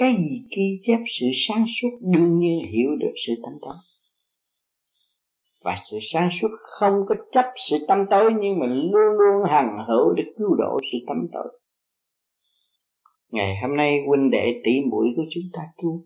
cái 0.00 0.14
gì 0.18 0.42
ghi 0.56 0.80
chép 0.86 0.98
sự 1.20 1.26
sáng 1.48 1.64
suốt 1.80 1.98
đương 2.00 2.38
nhiên 2.38 2.58
hiểu 2.72 2.90
được 3.00 3.12
sự 3.26 3.32
tâm 3.42 3.52
tối. 3.60 3.74
Và 5.64 5.76
sự 5.90 5.98
sáng 6.12 6.30
suốt 6.40 6.48
không 6.60 6.94
có 7.08 7.14
chấp 7.32 7.44
sự 7.70 7.76
tâm 7.88 8.06
tối 8.10 8.32
nhưng 8.40 8.58
mà 8.58 8.66
luôn 8.66 9.18
luôn 9.18 9.50
hằng 9.50 9.84
hữu 9.88 10.12
để 10.16 10.22
cứu 10.38 10.54
độ 10.54 10.78
sự 10.92 10.98
tâm 11.06 11.16
tối 11.32 11.60
ngày 13.30 13.56
hôm 13.62 13.76
nay 13.76 14.04
huynh 14.06 14.30
đệ 14.30 14.60
tỷ 14.64 14.70
muội 14.90 15.06
của 15.16 15.24
chúng 15.34 15.44
ta 15.52 15.62
tu 15.82 16.04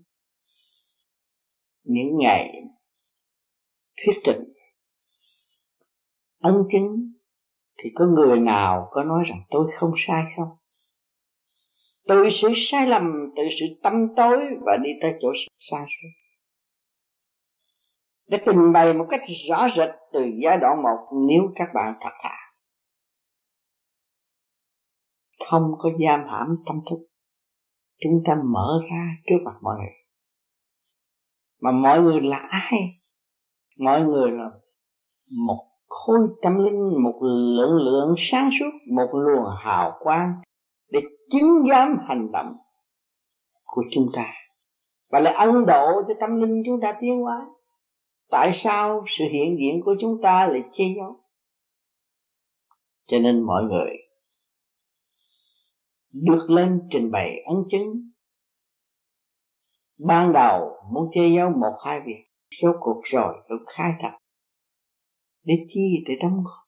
những 1.85 2.19
ngày 2.19 2.63
thuyết 3.97 4.15
trình, 4.25 4.53
ân 6.39 6.55
chứng 6.73 7.13
thì 7.79 7.91
có 7.95 8.07
người 8.07 8.41
nào 8.41 8.89
có 8.91 9.05
nói 9.05 9.25
rằng 9.27 9.43
tôi 9.51 9.73
không 9.81 9.91
sai 10.07 10.23
không? 10.37 10.49
Từ 12.09 12.15
sự 12.43 12.49
sai 12.57 12.87
lầm 12.87 13.03
từ 13.37 13.43
sự 13.61 13.67
tâm 13.83 13.95
tối 14.17 14.37
và 14.61 14.73
đi 14.85 14.91
tới 15.03 15.13
chỗ 15.21 15.29
xa 15.59 15.87
suốt. 15.89 16.09
Để 18.27 18.39
trình 18.47 18.73
bày 18.73 18.95
một 18.95 19.05
cách 19.11 19.21
rõ 19.49 19.69
rệt 19.77 19.91
từ 20.13 20.31
giai 20.45 20.59
đoạn 20.61 20.83
một, 20.83 21.27
nếu 21.29 21.43
các 21.55 21.69
bạn 21.75 21.95
thật 22.01 22.13
thà. 22.23 22.37
Không 25.49 25.73
có 25.79 25.91
giam 26.07 26.21
hãm 26.29 26.57
tâm 26.67 26.81
thức 26.91 27.14
chúng 28.01 28.23
ta 28.27 28.35
mở 28.45 28.81
ra 28.91 29.09
trước 29.27 29.37
mặt 29.45 29.55
mọi 29.63 29.75
người. 29.77 29.95
Mà 31.61 31.71
mọi 31.71 32.03
người 32.03 32.21
là 32.21 32.37
ai? 32.37 32.81
Mọi 33.79 34.03
người 34.03 34.31
là 34.31 34.51
một 35.47 35.65
khối 35.89 36.19
tâm 36.43 36.65
linh, 36.65 37.03
một 37.03 37.19
lượng 37.23 37.77
lượng 37.77 38.15
sáng 38.19 38.51
suốt, 38.59 38.71
một 38.95 39.09
luồng 39.13 39.45
hào 39.59 39.93
quang 40.01 40.33
để 40.91 41.01
chứng 41.31 41.67
giám 41.71 41.99
hành 42.09 42.33
động 42.33 42.57
của 43.65 43.83
chúng 43.91 44.07
ta. 44.15 44.33
Và 45.11 45.21
là 45.21 45.33
ân 45.33 45.67
độ 45.67 45.87
cho 46.09 46.15
tâm 46.21 46.41
linh 46.41 46.63
chúng 46.67 46.81
ta 46.81 46.99
tiến 47.01 47.21
hóa. 47.21 47.47
Tại 48.31 48.51
sao 48.55 49.05
sự 49.19 49.25
hiện 49.33 49.57
diện 49.59 49.81
của 49.85 49.95
chúng 50.01 50.21
ta 50.23 50.47
lại 50.47 50.63
che 50.73 50.85
giấu? 50.97 51.17
Cho 53.07 53.19
nên 53.19 53.43
mọi 53.43 53.63
người 53.63 54.04
được 56.23 56.47
lên 56.51 56.81
trình 56.91 57.11
bày 57.11 57.43
ấn 57.47 57.57
chứng. 57.71 58.11
Ban 59.99 60.33
đầu 60.33 60.77
muốn 60.93 61.11
che 61.15 61.29
giấu 61.37 61.51
một 61.51 61.77
hai 61.85 62.01
việc, 62.07 62.25
số 62.63 62.73
cuộc 62.81 63.01
rồi 63.05 63.35
được 63.49 63.65
khai 63.67 63.91
thật 64.03 64.19
để 65.45 65.55
chi 65.69 66.05
để 66.07 66.15
đóng 66.23 66.45
góp, 66.45 66.65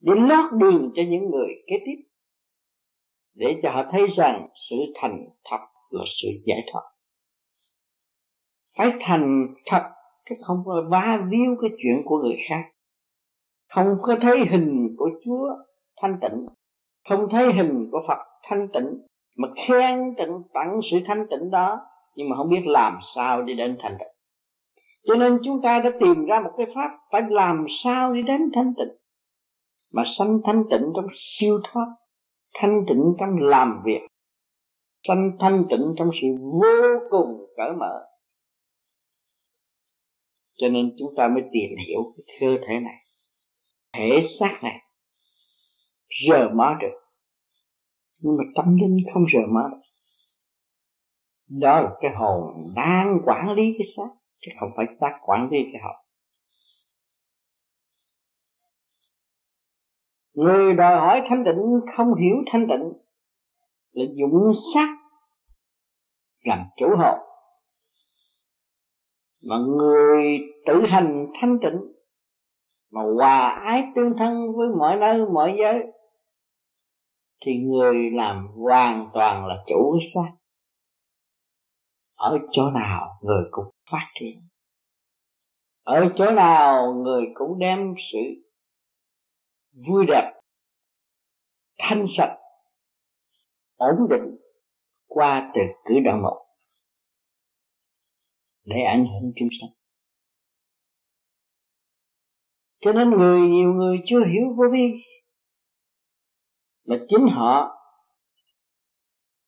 để 0.00 0.12
lót 0.16 0.52
đường 0.60 0.92
cho 0.94 1.02
những 1.08 1.30
người 1.30 1.48
kế 1.66 1.76
tiếp, 1.86 2.08
để 3.34 3.60
cho 3.62 3.70
họ 3.70 3.82
thấy 3.92 4.06
rằng 4.16 4.48
sự 4.70 4.76
thành 4.94 5.24
thật 5.44 5.66
là 5.90 6.04
sự 6.22 6.28
giải 6.46 6.58
thoát. 6.72 6.82
Phải 8.78 8.86
thành 9.00 9.46
thật, 9.66 9.90
chứ 10.28 10.34
không 10.40 10.62
có 10.64 10.84
va 10.90 11.18
víu 11.30 11.56
cái 11.60 11.70
chuyện 11.70 12.02
của 12.04 12.18
người 12.18 12.36
khác. 12.48 12.62
Không 13.68 13.86
có 14.02 14.16
thấy 14.20 14.46
hình 14.50 14.94
của 14.98 15.10
Chúa 15.24 15.48
thanh 15.96 16.18
tịnh 16.22 16.46
không 17.08 17.28
thấy 17.30 17.52
hình 17.52 17.88
của 17.92 18.00
Phật 18.08 18.18
thanh 18.42 18.68
tịnh, 18.72 19.06
mà 19.36 19.48
khen 19.68 20.14
tịnh 20.18 20.42
tặng 20.54 20.80
sự 20.90 20.98
thanh 21.06 21.26
tịnh 21.30 21.50
đó, 21.50 21.80
nhưng 22.14 22.28
mà 22.28 22.36
không 22.36 22.50
biết 22.50 22.62
làm 22.66 22.98
sao 23.14 23.42
đi 23.42 23.54
đến 23.54 23.76
thanh 23.82 23.96
tịnh. 23.98 24.08
Cho 25.06 25.14
nên 25.14 25.38
chúng 25.44 25.62
ta 25.62 25.80
đã 25.84 25.90
tìm 26.00 26.26
ra 26.26 26.40
một 26.40 26.50
cái 26.56 26.66
pháp 26.74 26.90
phải 27.12 27.22
làm 27.30 27.66
sao 27.84 28.12
đi 28.12 28.22
đến 28.22 28.50
thanh 28.54 28.72
tịnh. 28.76 28.96
Mà 29.92 30.02
sanh 30.18 30.40
thanh 30.44 30.64
tịnh 30.70 30.92
trong 30.96 31.06
siêu 31.20 31.60
thoát, 31.64 31.86
thanh 32.54 32.84
tịnh 32.88 33.14
trong 33.18 33.36
làm 33.40 33.82
việc, 33.84 34.00
sanh 35.08 35.30
thanh 35.40 35.64
tịnh 35.70 35.94
trong 35.98 36.10
sự 36.22 36.28
vô 36.40 37.08
cùng 37.10 37.46
cởi 37.56 37.72
mở. 37.72 37.92
Cho 40.56 40.68
nên 40.68 40.92
chúng 40.98 41.14
ta 41.16 41.28
mới 41.28 41.42
tìm 41.42 41.70
hiểu 41.88 42.14
cái 42.16 42.36
cơ 42.40 42.66
thể 42.66 42.80
này, 42.80 43.04
thể 43.92 44.20
xác 44.40 44.58
này 44.62 44.83
rờ 46.28 46.48
má 46.54 46.76
được. 46.80 46.98
Nhưng 48.20 48.36
mà 48.36 48.44
tâm 48.54 48.76
linh 48.76 48.96
không 49.14 49.24
rờ 49.32 49.46
má 49.48 49.62
được. 49.70 49.80
Đó 51.48 51.80
là 51.80 51.90
cái 52.00 52.10
hồn 52.16 52.72
đang 52.76 53.18
quản 53.24 53.50
lý 53.56 53.62
cái 53.78 53.86
xác, 53.96 54.08
chứ 54.40 54.52
không 54.60 54.70
phải 54.76 54.86
xác 55.00 55.18
quản 55.22 55.48
lý 55.50 55.58
cái 55.72 55.82
hồn. 55.82 55.96
Người 60.34 60.74
đòi 60.74 60.96
hỏi 60.96 61.22
thanh 61.28 61.44
tịnh, 61.44 61.80
không 61.96 62.14
hiểu 62.14 62.36
thanh 62.46 62.68
tịnh, 62.68 62.92
là 63.92 64.04
dụng 64.16 64.52
xác 64.74 64.96
làm 66.44 66.58
chủ 66.76 66.86
hồn. 66.96 67.18
Mà 69.42 69.56
người 69.56 70.38
tự 70.66 70.82
hành 70.86 71.26
thanh 71.40 71.58
tịnh, 71.62 71.80
mà 72.90 73.00
hòa 73.16 73.48
ái 73.48 73.84
tương 73.94 74.18
thân 74.18 74.56
với 74.56 74.68
mọi 74.78 74.96
nơi, 74.96 75.26
mọi 75.32 75.56
giới 75.58 75.86
thì 77.44 77.52
người 77.56 78.10
làm 78.10 78.46
hoàn 78.46 79.10
toàn 79.14 79.46
là 79.46 79.54
chủ 79.66 79.98
xác, 80.14 80.30
ở 82.14 82.38
chỗ 82.52 82.70
nào 82.70 83.18
người 83.22 83.44
cũng 83.50 83.64
phát 83.90 84.06
triển. 84.20 84.48
Ở 85.82 86.12
chỗ 86.16 86.24
nào 86.36 86.94
người 86.94 87.24
cũng 87.34 87.58
đem 87.58 87.94
sự 88.12 88.18
vui 89.88 90.04
đẹp, 90.08 90.40
thanh 91.78 92.04
sạch, 92.16 92.36
ổn 93.76 94.08
định 94.10 94.36
qua 95.06 95.52
từ 95.54 95.60
cử 95.84 95.94
động 96.04 96.22
một 96.22 96.46
để 98.64 98.76
ảnh 98.88 99.06
hưởng 99.06 99.32
chúng 99.36 99.48
sanh. 99.60 99.70
Cho 102.80 102.92
nên 102.92 103.10
người 103.10 103.40
nhiều 103.40 103.72
người 103.72 104.02
chưa 104.06 104.20
hiểu 104.20 104.54
vô 104.56 104.64
vi 104.72 104.92
là 106.84 106.96
chính 107.08 107.26
họ 107.28 107.80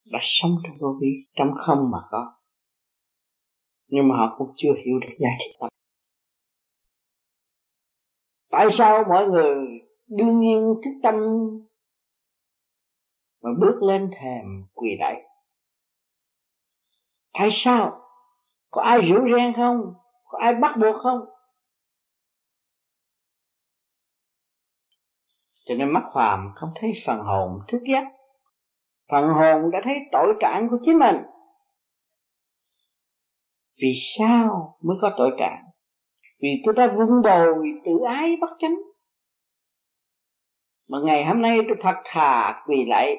đã 0.05 0.19
sống 0.21 0.51
trong 0.63 0.77
vô 0.79 0.97
vi, 1.01 1.07
trong 1.35 1.47
không 1.65 1.91
mà 1.91 1.97
có. 2.11 2.33
Nhưng 3.87 4.07
mà 4.07 4.15
họ 4.17 4.35
cũng 4.37 4.53
chưa 4.57 4.73
hiểu 4.85 4.99
được 5.01 5.15
giá 5.19 5.29
trị 5.39 5.57
tâm 5.59 5.69
tại 8.57 8.67
sao 8.77 9.03
mọi 9.09 9.27
người 9.27 9.55
đương 10.07 10.39
nhiên 10.39 10.73
thức 10.85 10.91
tâm 11.03 11.15
mà 13.43 13.49
bước 13.59 13.83
lên 13.87 14.09
thềm 14.19 14.65
quỳ 14.73 14.89
lạy 14.99 15.21
tại 17.33 17.49
sao? 17.51 18.01
Có 18.71 18.81
ai 18.81 19.01
rủ 19.01 19.15
ren 19.35 19.53
không? 19.53 19.93
Có 20.23 20.39
ai 20.41 20.53
bắt 20.61 20.75
buộc 20.81 20.95
không? 21.03 21.19
Cho 25.67 25.75
nên 25.75 25.93
mắt 25.93 26.03
phàm 26.13 26.51
không 26.55 26.69
thấy 26.75 26.93
phần 27.07 27.19
hồn 27.19 27.49
thức 27.67 27.81
giác. 27.91 28.03
Phần 29.11 29.23
hồn 29.23 29.71
đã 29.71 29.81
thấy 29.83 29.95
tội 30.11 30.33
trạng 30.39 30.67
của 30.69 30.77
chính 30.85 30.99
mình. 30.99 31.15
Vì 33.81 33.93
sao 34.17 34.77
mới 34.83 34.97
có 35.01 35.13
tội 35.17 35.31
trạng? 35.39 35.63
Vì 36.41 36.49
tôi 36.65 36.73
đã 36.73 36.87
vun 36.87 37.21
bồi 37.23 37.67
tự 37.85 37.91
ái 38.07 38.37
bất 38.41 38.49
chánh. 38.59 38.75
Mà 40.89 40.97
ngày 41.03 41.25
hôm 41.25 41.41
nay 41.41 41.59
tôi 41.67 41.77
thật 41.81 41.95
thà 42.05 42.63
quỳ 42.67 42.85
lại 42.87 43.17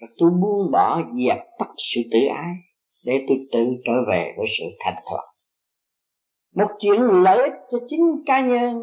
và 0.00 0.06
tôi 0.18 0.30
buông 0.30 0.72
bỏ 0.72 1.02
dẹp 1.26 1.38
tắt 1.58 1.68
sự 1.94 2.00
tự 2.12 2.18
ái 2.34 2.54
để 3.04 3.12
tôi 3.28 3.38
tự 3.52 3.64
trở 3.84 3.92
về 4.08 4.34
với 4.36 4.46
sự 4.58 4.64
thành 4.78 5.02
thật. 5.10 5.22
Một 6.54 6.68
chuyện 6.78 7.00
lợi 7.00 7.38
ích 7.38 7.60
cho 7.70 7.78
chính 7.88 8.22
cá 8.26 8.46
nhân 8.46 8.78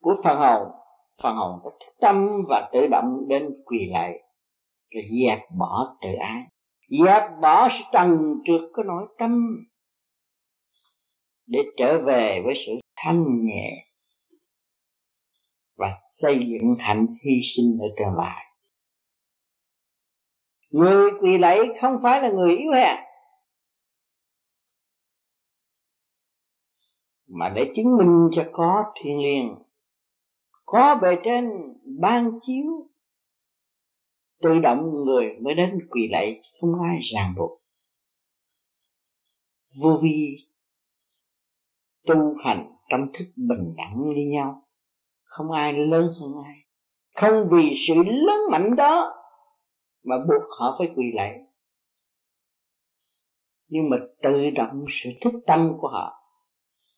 của 0.00 0.14
phần 0.24 0.38
hồn 0.38 0.77
phần 1.22 1.36
hồn 1.36 1.60
có 1.64 1.70
thức 1.70 1.92
tâm 2.00 2.44
và 2.48 2.70
tự 2.72 2.86
động 2.86 3.28
đến 3.28 3.42
quỳ 3.64 3.78
lại 3.90 4.12
rồi 4.90 5.04
dẹp 5.26 5.38
bỏ 5.58 5.96
tự 6.02 6.08
ái. 6.20 6.42
Dẹp 7.04 7.40
bỏ 7.42 7.68
sự 7.70 7.84
trần 7.92 8.34
trượt 8.44 8.70
cái 8.74 8.84
nỗi 8.86 9.06
tâm 9.18 9.56
để 11.46 11.58
trở 11.76 12.02
về 12.06 12.42
với 12.44 12.54
sự 12.66 12.72
thanh 12.96 13.46
nhẹ 13.46 13.86
và 15.76 15.86
xây 16.12 16.34
dựng 16.38 16.76
hạnh 16.78 17.06
hy 17.24 17.32
sinh 17.56 17.78
ở 17.80 17.86
tương 17.98 18.16
lai. 18.16 18.44
Người 20.70 21.10
quỳ 21.20 21.38
lạy 21.38 21.58
không 21.80 21.96
phải 22.02 22.22
là 22.22 22.30
người 22.30 22.56
yếu 22.56 22.72
hèn, 22.72 22.96
mà 27.26 27.52
để 27.54 27.72
chứng 27.76 27.96
minh 27.96 28.28
cho 28.32 28.44
có 28.52 28.84
thiên 29.00 29.18
liêng 29.22 29.67
có 30.70 30.98
bề 31.02 31.08
trên 31.24 31.50
ban 32.00 32.30
chiếu, 32.46 32.88
tự 34.42 34.58
động 34.62 35.04
người 35.04 35.26
mới 35.42 35.54
đến 35.54 35.78
quỳ 35.90 36.08
lạy, 36.10 36.42
không 36.60 36.70
ai 36.82 36.98
ràng 37.14 37.34
buộc. 37.36 37.60
Vô 39.82 39.98
vi 40.02 40.36
tu 42.06 42.34
hành 42.44 42.72
trong 42.88 43.00
thức 43.12 43.24
bình 43.36 43.74
đẳng 43.76 44.14
như 44.14 44.30
nhau, 44.32 44.68
không 45.24 45.50
ai 45.50 45.72
lớn 45.72 46.14
hơn 46.20 46.32
ai. 46.44 46.56
Không 47.14 47.48
vì 47.50 47.74
sự 47.88 47.94
lớn 48.04 48.40
mạnh 48.50 48.70
đó 48.76 49.14
mà 50.04 50.16
buộc 50.18 50.42
họ 50.58 50.76
phải 50.78 50.88
quỳ 50.96 51.04
lạy. 51.14 51.38
Nhưng 53.68 53.90
mà 53.90 53.96
tự 54.22 54.50
động 54.50 54.84
sự 54.90 55.10
thức 55.20 55.34
tâm 55.46 55.72
của 55.80 55.88
họ 55.88 56.17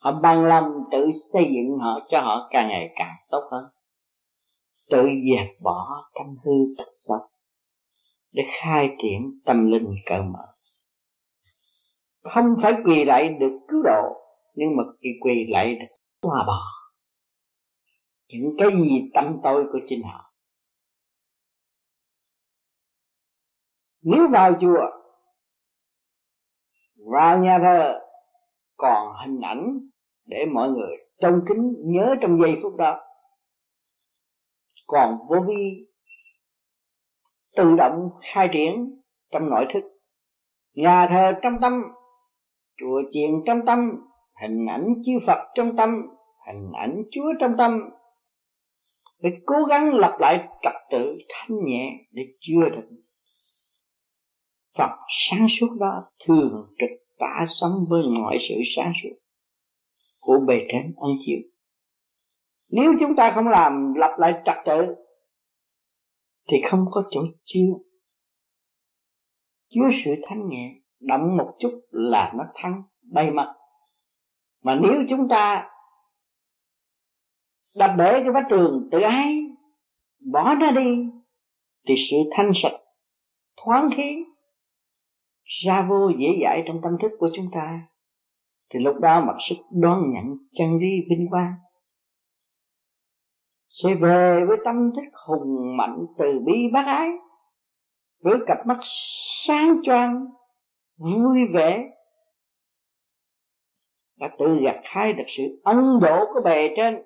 họ 0.00 0.20
bằng 0.22 0.44
lòng 0.44 0.64
tự 0.92 1.06
xây 1.32 1.44
dựng 1.54 1.78
họ 1.78 2.00
cho 2.08 2.20
họ 2.20 2.48
càng 2.50 2.68
ngày 2.68 2.92
càng 2.96 3.16
tốt 3.30 3.48
hơn. 3.50 3.64
Tự 4.90 5.02
dẹp 5.02 5.60
bỏ 5.62 6.10
tâm 6.14 6.26
hư 6.44 6.52
tật 6.78 6.90
xấu 6.92 7.18
để 8.32 8.42
khai 8.62 8.88
triển 9.02 9.40
tâm 9.44 9.70
linh 9.70 9.94
cởi 10.06 10.22
mở. 10.22 10.46
Không 12.22 12.44
phải 12.62 12.72
quỳ 12.84 13.04
lại 13.04 13.28
được 13.40 13.58
cứu 13.68 13.82
độ, 13.84 14.16
nhưng 14.54 14.76
mà 14.76 14.82
khi 15.00 15.08
quỳ 15.20 15.32
lại 15.48 15.74
được 15.74 15.96
hòa 16.22 16.44
bỏ. 16.46 16.62
Những 18.28 18.54
cái 18.58 18.68
gì 18.70 19.10
tâm 19.14 19.40
tôi 19.42 19.64
của 19.72 19.78
chính 19.88 20.02
họ. 20.02 20.32
Nếu 24.02 24.28
vào 24.32 24.52
chùa, 24.60 24.86
vào 27.12 27.38
nhà 27.38 27.58
thờ, 27.58 28.00
còn 28.76 29.12
hình 29.22 29.40
ảnh 29.40 29.89
để 30.30 30.46
mọi 30.52 30.70
người 30.70 30.96
trong 31.20 31.40
kính 31.48 31.74
nhớ 31.84 32.16
trong 32.20 32.40
giây 32.40 32.56
phút 32.62 32.76
đó. 32.76 33.00
Còn 34.86 35.18
vô 35.28 35.36
vi 35.48 35.86
tự 37.56 37.76
động 37.76 38.08
khai 38.22 38.48
triển 38.52 39.00
trong 39.32 39.50
nội 39.50 39.66
thức. 39.74 39.84
Nhà 40.74 41.06
thờ 41.10 41.32
trong 41.42 41.54
tâm, 41.62 41.82
chùa 42.76 43.02
chiền 43.12 43.30
trong 43.46 43.60
tâm, 43.66 43.90
hình 44.42 44.66
ảnh 44.66 44.94
chư 45.04 45.12
Phật 45.26 45.38
trong 45.54 45.76
tâm, 45.76 45.90
hình 46.46 46.72
ảnh 46.72 47.02
Chúa 47.10 47.32
trong 47.40 47.52
tâm. 47.58 47.80
Phải 49.22 49.30
cố 49.46 49.56
gắng 49.68 49.94
lập 49.94 50.16
lại 50.20 50.48
trật 50.62 50.74
tự 50.90 51.18
thanh 51.28 51.58
nhẹ 51.64 51.90
để 52.10 52.22
chưa 52.40 52.70
được 52.70 52.88
Phật 54.78 54.96
sáng 55.08 55.46
suốt 55.60 55.68
đó 55.80 56.04
thường 56.26 56.66
trực 56.78 56.90
tả 57.18 57.46
sống 57.60 57.72
với 57.88 58.02
mọi 58.18 58.38
sự 58.48 58.54
sáng 58.76 58.92
suốt 59.02 59.16
của 60.20 60.38
bề 60.48 60.54
trên 60.72 60.94
ân 60.96 61.10
chiếu. 61.26 61.38
Nếu 62.68 62.92
chúng 63.00 63.16
ta 63.16 63.32
không 63.34 63.48
làm, 63.48 63.94
lập 63.94 64.16
lại 64.18 64.42
trật 64.44 64.56
tự, 64.66 64.94
thì 66.50 66.56
không 66.70 66.84
có 66.90 67.02
chỗ 67.10 67.20
chứa 67.44 67.72
chứa 69.70 69.90
sự 70.04 70.10
thanh 70.28 70.48
nhẹ 70.48 70.74
động 71.00 71.36
một 71.36 71.54
chút 71.58 71.80
là 71.90 72.32
nó 72.36 72.44
thăng 72.54 72.82
bay 73.02 73.30
mặt. 73.30 73.54
Mà 74.62 74.78
nếu 74.82 75.04
chúng 75.08 75.28
ta 75.28 75.70
đập 77.74 77.90
bể 77.98 78.12
cái 78.12 78.30
vách 78.34 78.46
tường 78.50 78.88
tự 78.92 79.00
ái, 79.00 79.36
bỏ 80.32 80.54
nó 80.54 80.70
đi, 80.70 80.96
thì 81.88 81.94
sự 82.10 82.16
thanh 82.32 82.50
sạch, 82.54 82.80
thoáng 83.64 83.88
khí, 83.96 84.24
ra 85.64 85.86
vô 85.88 86.10
dễ 86.18 86.28
dãi 86.42 86.62
trong 86.66 86.80
tâm 86.82 86.92
thức 87.02 87.12
của 87.18 87.30
chúng 87.34 87.46
ta 87.52 87.80
thì 88.74 88.80
lúc 88.80 88.96
đó 89.00 89.24
mặc 89.24 89.36
sức 89.48 89.54
đón 89.70 89.98
nhận 90.12 90.24
chân 90.58 90.78
lý 90.78 90.88
vinh 91.10 91.26
quang, 91.30 91.52
sẽ 93.68 93.88
về 93.94 94.40
với 94.48 94.56
tâm 94.64 94.90
thức 94.96 95.18
hùng 95.26 95.76
mạnh 95.76 95.98
từ 96.18 96.24
bi 96.46 96.52
bác 96.72 96.86
ái, 96.86 97.08
với 98.22 98.38
cặp 98.46 98.58
mắt 98.66 98.78
sáng 99.46 99.68
choang, 99.82 100.26
vui 100.96 101.38
vẻ, 101.54 101.90
đã 104.18 104.28
tự 104.38 104.60
gặt 104.62 104.80
khai 104.84 105.12
được 105.12 105.24
sự 105.36 105.42
ân 105.64 105.98
độ 106.00 106.18
của 106.34 106.40
bề 106.44 106.74
trên. 106.76 107.02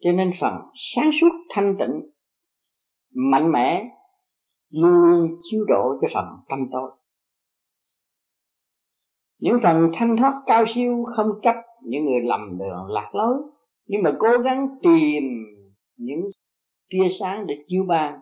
Cho 0.00 0.12
nên 0.12 0.32
phần 0.40 0.54
sáng 0.94 1.10
suốt 1.20 1.28
thanh 1.50 1.76
tịnh, 1.78 2.10
mạnh 3.14 3.52
mẽ, 3.52 3.84
luôn 4.70 4.92
luôn 4.92 5.30
chiếu 5.42 5.64
độ 5.68 5.98
cho 6.02 6.08
phần 6.14 6.24
tâm 6.48 6.58
tôi 6.72 6.97
những 9.38 9.58
phần 9.62 9.90
thanh 9.94 10.16
thoát 10.16 10.42
cao 10.46 10.64
siêu 10.74 11.04
không 11.16 11.26
chấp 11.42 11.54
những 11.82 12.04
người 12.04 12.20
lầm 12.24 12.58
đường 12.58 12.86
lạc 12.88 13.10
lối, 13.12 13.34
nhưng 13.86 14.02
mà 14.02 14.10
cố 14.18 14.38
gắng 14.44 14.68
tìm 14.82 15.24
những 15.96 16.20
tia 16.88 17.08
sáng 17.20 17.46
để 17.46 17.54
chiếu 17.66 17.84
ban 17.88 18.20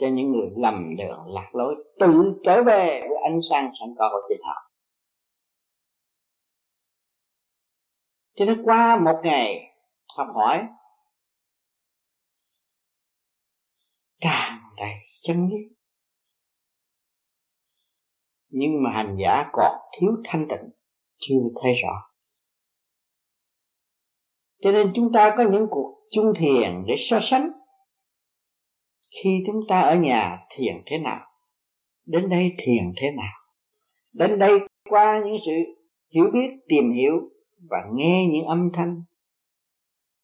cho 0.00 0.06
những 0.06 0.32
người 0.32 0.48
lầm 0.56 0.96
đường 0.96 1.34
lạc 1.34 1.50
lối 1.54 1.74
tự 2.00 2.40
trở 2.44 2.62
về 2.62 3.00
với 3.00 3.18
ánh 3.24 3.38
sáng 3.50 3.70
sẵn 3.80 3.88
có 3.98 4.10
của 4.12 4.28
chính 4.28 4.42
họ. 4.42 4.70
Cho 8.36 8.44
nên 8.44 8.62
qua 8.64 9.00
một 9.04 9.20
ngày 9.22 9.76
học 10.16 10.26
hỏi, 10.34 10.66
càng 14.20 14.58
đầy 14.76 14.94
chân 15.22 15.48
lý 15.48 15.73
nhưng 18.56 18.82
mà 18.82 18.90
hành 18.90 19.16
giả 19.22 19.50
còn 19.52 19.72
thiếu 19.98 20.10
thanh 20.24 20.46
tịnh, 20.48 20.70
chưa 21.18 21.40
thấy 21.62 21.72
rõ. 21.82 22.10
Cho 24.62 24.72
nên 24.72 24.92
chúng 24.94 25.12
ta 25.12 25.34
có 25.36 25.44
những 25.52 25.66
cuộc 25.70 25.98
chung 26.10 26.32
thiền 26.38 26.84
để 26.86 26.94
so 26.98 27.18
sánh. 27.22 27.50
Khi 29.22 29.30
chúng 29.46 29.60
ta 29.68 29.80
ở 29.80 29.96
nhà 29.96 30.38
thiền 30.56 30.82
thế 30.86 30.98
nào? 30.98 31.20
Đến 32.06 32.28
đây 32.28 32.52
thiền 32.58 32.92
thế 32.96 33.06
nào? 33.16 33.32
Đến 34.12 34.38
đây 34.38 34.60
qua 34.88 35.22
những 35.24 35.38
sự 35.46 35.52
hiểu 36.14 36.24
biết, 36.32 36.50
tìm 36.68 36.92
hiểu 36.92 37.12
và 37.70 37.78
nghe 37.94 38.26
những 38.32 38.46
âm 38.46 38.70
thanh 38.72 39.02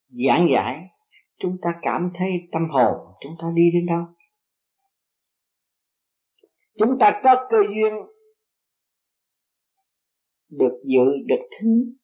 giảng 0.09 0.49
giải, 0.55 0.89
chúng 1.39 1.57
ta 1.63 1.71
cảm 1.83 2.11
thấy 2.15 2.49
tâm 2.53 2.63
hồn 2.71 3.15
chúng 3.21 3.33
ta 3.43 3.47
đi 3.55 3.63
đến 3.73 3.87
đâu? 3.87 4.05
Chúng 6.79 6.99
ta 6.99 7.21
có 7.25 7.47
cơ 7.51 7.59
duyên 7.75 7.95
được 10.51 10.83
dự 10.85 11.05
được 11.27 11.49
thính 11.59 11.97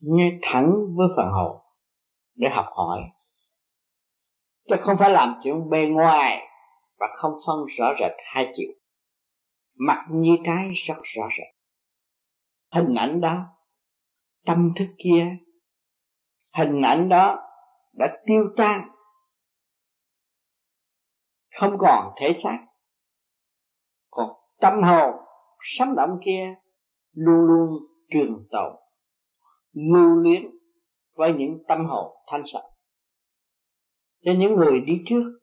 nghe 0.00 0.38
thẳng 0.42 0.72
với 0.96 1.06
phần 1.16 1.26
hồn 1.32 1.60
để 2.34 2.48
học 2.52 2.66
hỏi. 2.70 3.00
Chứ 4.68 4.76
không 4.80 4.96
phải 4.98 5.10
làm 5.10 5.40
chuyện 5.44 5.70
bề 5.70 5.86
ngoài 5.86 6.46
và 6.98 7.06
không 7.16 7.32
phân 7.46 7.56
rõ 7.78 7.94
rệt 8.00 8.12
hai 8.34 8.52
chiều. 8.54 8.70
Mặt 9.74 10.06
như 10.10 10.36
cái 10.44 10.70
rất 10.74 10.98
rõ 11.02 11.28
rệt. 11.38 11.54
Hình 12.72 12.94
ảnh 12.94 13.20
đó, 13.20 13.46
tâm 14.46 14.72
thức 14.76 14.94
kia, 14.98 15.26
hình 16.58 16.82
ảnh 16.82 17.08
đó 17.08 17.38
đã 17.92 18.06
tiêu 18.26 18.44
tan. 18.56 18.88
Không 21.60 21.76
còn 21.78 22.14
thể 22.20 22.32
xác. 22.42 22.58
Còn 24.10 24.30
tâm 24.60 24.82
hồn, 24.82 25.14
sống 25.60 25.96
động 25.96 26.18
kia 26.24 26.54
luôn 27.12 27.46
luôn 27.46 27.82
truyền 28.10 28.46
tồn 28.50 28.76
lưu 29.72 30.16
luyến 30.16 30.42
với 31.14 31.34
những 31.34 31.64
tâm 31.68 31.86
hồn 31.86 32.16
thanh 32.26 32.42
sạch. 32.52 32.68
Cho 34.24 34.32
những 34.38 34.56
người 34.56 34.80
đi 34.80 35.02
trước, 35.06 35.40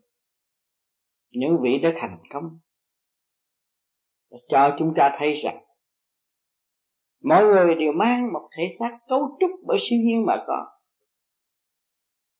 những 1.32 1.58
vị 1.62 1.80
đã 1.80 1.93
thành 1.95 2.17
công 2.34 2.60
cho 4.49 4.75
chúng 4.80 4.93
ta 4.95 5.15
thấy 5.19 5.34
rằng 5.34 5.63
mọi 7.23 7.43
người 7.43 7.75
đều 7.75 7.91
mang 7.91 8.34
một 8.34 8.49
thể 8.58 8.63
xác 8.80 8.97
cấu 9.08 9.38
trúc 9.39 9.51
bởi 9.65 9.77
siêu 9.80 9.99
nhiên 10.03 10.25
mà 10.25 10.43
có. 10.47 10.65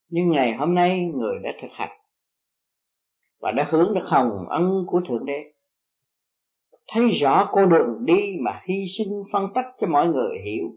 Nhưng 0.10 0.30
ngày 0.32 0.54
hôm 0.54 0.76
nay 0.76 1.12
người 1.16 1.36
đã 1.44 1.50
thực 1.62 1.72
hành 1.72 2.00
và 3.40 3.52
đã 3.52 3.68
hướng 3.70 3.94
được 3.94 4.06
hồng 4.06 4.46
ân 4.50 4.84
của 4.88 5.02
thượng 5.08 5.26
đế 5.26 5.57
thấy 6.94 7.12
rõ 7.12 7.50
con 7.52 7.70
đường 7.70 8.06
đi 8.06 8.38
mà 8.40 8.62
hy 8.66 8.86
sinh 8.98 9.24
phân 9.34 9.44
tích 9.56 9.66
cho 9.80 9.88
mọi 9.88 10.08
người 10.08 10.38
hiểu. 10.46 10.68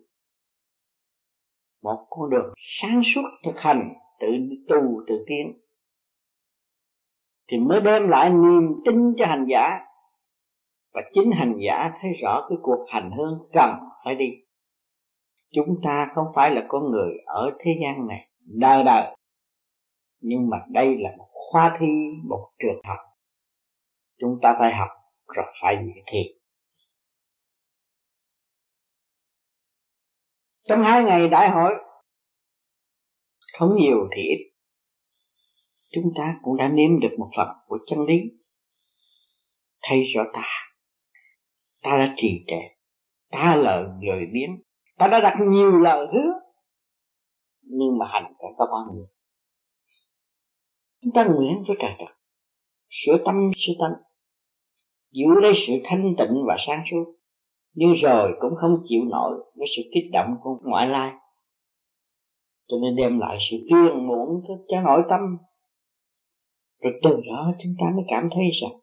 Một 1.83 2.07
con 2.11 2.31
đường 2.31 2.55
sáng 2.57 3.01
suốt 3.15 3.23
thực 3.45 3.59
hành, 3.59 3.95
tự 4.21 4.27
tu, 4.69 5.03
tự 5.07 5.25
tiến. 5.27 5.59
Thì 7.51 7.59
mới 7.59 7.81
đem 7.81 8.09
lại 8.09 8.31
niềm 8.31 8.73
tin 8.85 9.15
cho 9.19 9.27
hành 9.27 9.47
giả. 9.49 9.79
Và 10.95 11.03
chính 11.13 11.31
hành 11.31 11.55
giả 11.67 11.91
thấy 12.01 12.11
rõ 12.23 12.47
cái 12.49 12.59
cuộc 12.63 12.87
hành 12.89 13.11
hương 13.17 13.49
cần 13.53 13.71
phải 14.05 14.15
đi. 14.15 14.31
Chúng 15.53 15.81
ta 15.83 16.11
không 16.15 16.27
phải 16.35 16.51
là 16.51 16.65
con 16.69 16.91
người 16.91 17.13
ở 17.27 17.51
thế 17.59 17.71
gian 17.83 18.07
này 18.07 18.29
đời 18.45 18.85
đời. 18.85 19.17
Nhưng 20.21 20.51
mà 20.51 20.59
đây 20.69 20.97
là 20.99 21.11
một 21.19 21.29
khoa 21.33 21.77
thi, 21.81 21.87
một 22.29 22.51
trường 22.59 22.81
học. 22.85 22.99
Chúng 24.19 24.39
ta 24.43 24.57
phải 24.59 24.73
học 24.79 25.00
rồi 25.35 25.47
phải 25.63 25.75
dạy 25.75 26.05
thiệt. 26.07 26.37
Trong 30.69 30.83
hai 30.83 31.05
ngày 31.05 31.29
đại 31.29 31.51
hội, 31.51 31.73
không 33.59 33.77
nhiều 33.77 34.09
thì 34.17 34.23
ít. 34.23 34.53
Chúng 35.93 36.13
ta 36.17 36.35
cũng 36.43 36.57
đã 36.57 36.69
nếm 36.69 37.01
được 37.01 37.17
một 37.19 37.31
phần 37.37 37.49
của 37.67 37.79
chân 37.87 37.99
lý. 38.07 38.15
Thấy 39.83 40.05
rõ 40.15 40.23
ta 40.35 40.61
ta 41.83 41.97
đã 41.97 42.15
trì 42.17 42.45
trệ, 42.47 42.85
ta 43.31 43.57
lời 43.57 43.89
người 44.01 44.27
biến, 44.33 44.63
ta 44.99 45.07
đã 45.07 45.21
đặt 45.21 45.37
nhiều 45.49 45.79
lời 45.79 46.07
hứa, 46.13 46.33
nhưng 47.63 47.99
mà 47.99 48.07
hành 48.09 48.25
phải 48.39 48.51
có 48.57 48.67
bao 48.67 48.95
nhiêu? 48.95 49.07
Chúng 51.03 51.13
ta 51.15 51.25
nguyện 51.25 51.65
với 51.69 51.77
trời 51.81 51.91
đất, 51.99 52.15
sửa 52.89 53.23
tâm 53.27 53.51
sửa 53.57 53.73
tâm 53.81 53.91
giữ 55.11 55.25
lấy 55.43 55.53
sự 55.67 55.73
thanh 55.85 56.15
tịnh 56.19 56.45
và 56.47 56.57
sáng 56.67 56.83
suốt, 56.91 57.15
nhưng 57.75 57.93
rồi 57.93 58.33
cũng 58.41 58.55
không 58.57 58.83
chịu 58.85 59.05
nổi 59.05 59.45
với 59.55 59.69
sự 59.77 59.83
kích 59.95 60.11
động 60.13 60.35
của 60.43 60.59
ngoại 60.63 60.89
lai. 60.89 61.13
Cho 62.69 62.77
nên 62.83 62.97
đem 62.97 63.19
lại 63.19 63.39
sự 63.51 63.57
phiền 63.71 64.07
muộn 64.07 64.43
cho 64.69 64.83
nội 64.83 65.01
tâm. 65.09 65.21
Rồi 66.83 66.93
từ 67.03 67.11
đó 67.11 67.53
chúng 67.63 67.73
ta 67.81 67.87
mới 67.95 68.05
cảm 68.09 68.29
thấy 68.35 68.45
rằng 68.63 68.81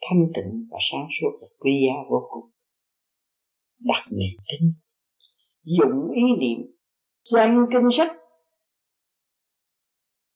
thanh 0.00 0.26
tịnh 0.34 0.68
và 0.70 0.78
sáng 0.92 1.06
suốt 1.20 1.38
là 1.40 1.48
quý 1.58 1.86
giá 1.86 1.94
vô 2.10 2.28
cùng. 2.30 2.50
Đặt 3.78 4.06
niềm 4.10 4.36
tin 4.48 4.72
dụng 5.66 6.10
ý 6.14 6.22
niệm, 6.40 6.66
xem 7.24 7.66
kinh 7.70 7.88
sách 7.98 8.12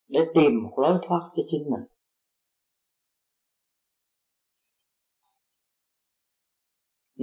để 0.07 0.19
tìm 0.33 0.63
một 0.63 0.79
lối 0.79 0.99
thoát 1.07 1.29
cho 1.35 1.43
chính 1.47 1.63
mình. 1.63 1.87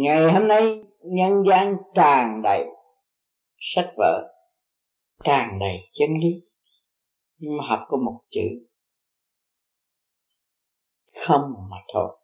Ngày 0.00 0.32
hôm 0.32 0.48
nay 0.48 0.82
nhân 1.02 1.32
gian 1.48 1.76
tràn 1.94 2.42
đầy 2.42 2.66
sách 3.58 3.92
vở, 3.96 4.32
tràn 5.24 5.58
đầy 5.60 5.76
chân 5.98 6.08
lý, 6.20 6.42
nhưng 7.38 7.56
mà 7.56 7.64
học 7.68 7.86
có 7.88 7.96
một 7.96 8.20
chữ. 8.30 8.66
Không 11.26 11.42
mà 11.70 11.76
thôi. 11.94 12.18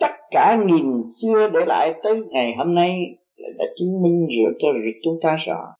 Tất 0.00 0.12
cả 0.30 0.56
nghìn 0.66 1.02
xưa 1.22 1.50
để 1.54 1.60
lại 1.66 1.94
tới 2.02 2.22
ngày 2.30 2.54
hôm 2.58 2.74
nay 2.74 3.00
đã 3.38 3.64
chứng 3.76 4.02
minh 4.02 4.26
rửa 4.26 4.52
cho 4.58 4.68
việc 4.72 5.00
chúng 5.04 5.18
ta 5.22 5.36
rõ. 5.46 5.74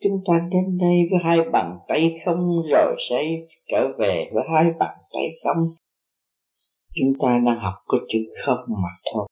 Chúng 0.00 0.22
ta 0.26 0.34
đến 0.50 0.78
đây 0.78 0.96
với 1.10 1.20
hai 1.24 1.50
bàn 1.52 1.78
tay 1.88 2.20
không, 2.24 2.62
rồi 2.72 2.96
sẽ 3.10 3.22
trở 3.68 3.88
về 3.98 4.30
với 4.32 4.44
hai 4.52 4.64
bàn 4.78 4.96
tay 5.12 5.22
không? 5.44 5.74
Chúng 6.94 7.12
ta 7.20 7.28
đang 7.46 7.58
học 7.60 7.74
có 7.86 7.98
chữ 8.08 8.18
không 8.44 8.58
mà 8.68 8.88
thôi. 9.12 9.28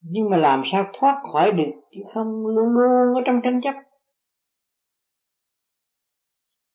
Nhưng 0.00 0.30
mà 0.30 0.36
làm 0.36 0.62
sao 0.72 0.90
thoát 0.92 1.22
khỏi 1.32 1.52
được 1.52 1.70
chứ 1.90 2.00
không 2.14 2.46
luôn 2.46 2.68
luôn 2.68 3.14
ở 3.14 3.22
trong 3.26 3.40
tranh 3.44 3.60
chấp? 3.64 3.74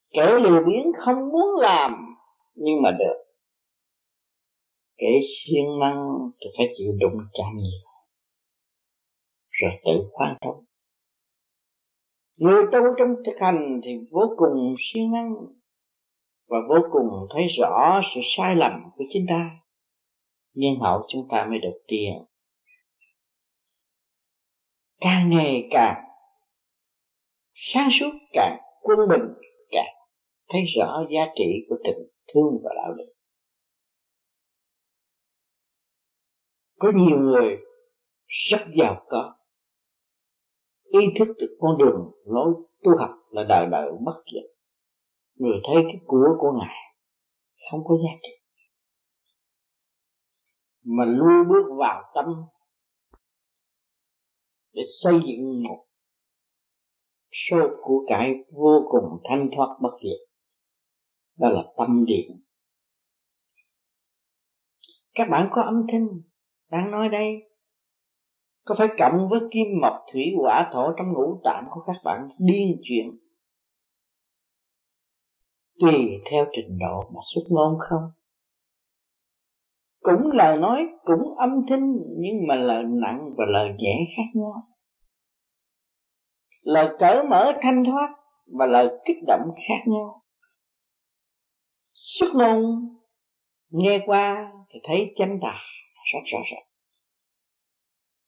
Kẻ 0.10 0.40
lười 0.40 0.64
biếng 0.64 0.92
không 1.06 1.30
muốn 1.32 1.62
làm, 1.62 1.92
nhưng 2.56 2.82
mà 2.84 2.92
được. 2.92 3.24
Kẻ 4.98 5.08
siêng 5.24 5.80
năng, 5.80 6.18
thì 6.40 6.48
phải 6.58 6.68
chịu 6.78 6.92
đụng 7.00 7.18
chạm 7.34 7.58
nhiều. 7.58 7.90
Rồi 9.50 9.72
tự 9.86 10.10
khoan 10.12 10.38
thông 10.42 10.66
người 12.38 12.64
tu 12.72 12.80
trong 12.98 13.10
thực 13.26 13.36
hành 13.40 13.82
thì 13.84 13.92
vô 14.12 14.34
cùng 14.38 14.76
siêng 14.78 15.12
năng 15.12 15.36
và 16.48 16.58
vô 16.70 16.76
cùng 16.92 17.28
thấy 17.34 17.44
rõ 17.60 18.02
sự 18.16 18.22
sai 18.38 18.56
lầm 18.56 18.72
của 18.96 19.04
chính 19.10 19.26
ta. 19.30 19.50
Nhân 20.54 20.76
hậu 20.82 21.06
chúng 21.08 21.28
ta 21.32 21.46
mới 21.50 21.60
được 21.60 21.84
tiền 21.88 22.26
càng 25.06 25.30
ngày 25.30 25.68
càng 25.72 26.04
sáng 27.54 27.90
suốt, 28.00 28.12
càng 28.34 28.58
quân 28.82 29.00
bình, 29.10 29.34
càng 29.72 29.96
thấy 30.50 30.62
rõ 30.78 31.06
giá 31.12 31.22
trị 31.36 31.66
của 31.70 31.76
tình 31.84 32.08
thương 32.34 32.62
và 32.64 32.72
đạo 32.76 32.94
đức. 32.94 33.14
Có 36.80 36.92
nhiều 36.96 37.20
người 37.20 37.58
rất 38.28 38.66
giàu 38.80 39.06
có, 39.10 39.36
ý 40.84 41.00
thức 41.20 41.28
được 41.38 41.58
con 41.60 41.78
đường 41.78 42.12
lối 42.26 42.54
tu 42.84 42.98
học 42.98 43.10
là 43.30 43.44
đời 43.50 43.68
đời 43.72 43.92
bất 44.06 44.24
diệt 44.34 44.55
người 45.36 45.60
thấy 45.68 45.84
cái 45.84 46.02
của 46.08 46.36
của 46.40 46.52
ngài, 46.60 46.76
không 47.72 47.84
có 47.86 47.96
giá 47.96 48.20
trị. 48.24 48.30
Mà 50.84 51.06
lui 51.06 51.46
bước 51.50 51.76
vào 51.80 52.04
tâm 52.16 52.26
để 54.74 54.82
xây 55.04 55.14
dựng 55.14 55.64
một 55.64 55.86
số 57.32 57.58
của 57.82 58.06
cải 58.08 58.34
vô 58.52 58.88
cùng 58.90 59.22
thanh 59.30 59.50
thoát 59.56 59.78
bất 59.82 59.92
diệt. 60.04 60.30
Đó 61.38 61.50
là 61.50 61.64
tâm 61.78 62.06
điện. 62.06 62.42
Các 65.14 65.28
bạn 65.32 65.50
có 65.52 65.62
âm 65.62 65.86
thanh 65.92 66.08
đang 66.72 66.92
nói 66.92 67.10
đây? 67.10 67.28
Có 68.66 68.76
phải 68.78 68.88
cộng 68.98 69.30
với 69.30 69.40
kim 69.52 69.68
mộc 69.82 69.94
thủy 70.14 70.24
hỏa 70.38 70.70
thổ 70.74 70.92
trong 70.98 71.14
ngũ 71.14 71.42
tạng 71.44 71.66
của 71.72 71.82
các 71.88 71.96
bạn 72.04 72.30
điên 72.38 72.82
chuyện 72.84 73.25
tùy 75.80 76.10
theo 76.32 76.46
trình 76.56 76.78
độ 76.80 77.10
mà 77.14 77.20
xuất 77.34 77.42
ngôn 77.50 77.78
không? 77.80 78.12
Cũng 80.00 80.30
lời 80.34 80.58
nói, 80.58 80.88
cũng 81.04 81.38
âm 81.38 81.50
thanh, 81.70 81.94
nhưng 82.20 82.48
mà 82.48 82.56
lời 82.56 82.84
nặng 82.84 83.30
và 83.38 83.46
lời 83.48 83.70
nhẹ 83.78 83.94
khác 84.18 84.40
nhau. 84.40 84.54
Lời 86.62 86.96
cởi 87.00 87.28
mở 87.30 87.52
thanh 87.62 87.84
thoát 87.86 88.10
và 88.58 88.66
lời 88.66 88.90
kích 89.06 89.18
động 89.28 89.50
khác 89.56 89.92
nhau. 89.92 90.22
Xuất 91.94 92.28
ngôn, 92.36 92.66
nghe 93.70 94.00
qua 94.06 94.52
thì 94.70 94.80
thấy 94.84 95.14
chân 95.18 95.30
tà 95.42 95.58
rất 96.14 96.20
rõ 96.26 96.40
ràng. 96.52 96.64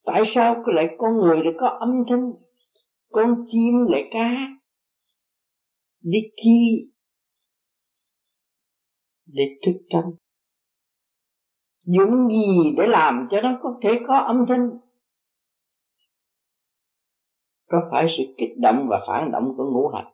Tại 0.05 0.21
sao 0.35 0.55
cứ 0.65 0.71
lại 0.71 0.87
con 0.97 1.17
người 1.17 1.37
lại 1.37 1.53
có 1.57 1.67
âm 1.67 1.89
thanh, 2.09 2.31
con 3.11 3.45
chim 3.47 3.85
lại 3.89 4.03
cá? 4.11 4.31
Đi 6.01 6.19
chi 6.35 6.89
để 9.27 9.43
thức 9.65 9.85
tâm. 9.89 10.03
Dùng 11.85 12.27
gì 12.29 12.75
để 12.77 12.87
làm 12.87 13.27
cho 13.31 13.41
nó 13.41 13.59
có 13.61 13.79
thể 13.81 13.89
có 14.07 14.17
âm 14.17 14.45
thanh? 14.47 14.69
Có 17.67 17.77
phải 17.91 18.07
sự 18.17 18.23
kích 18.37 18.57
động 18.57 18.87
và 18.89 18.97
phản 19.07 19.31
động 19.31 19.53
của 19.57 19.63
ngũ 19.63 19.87
hành? 19.87 20.13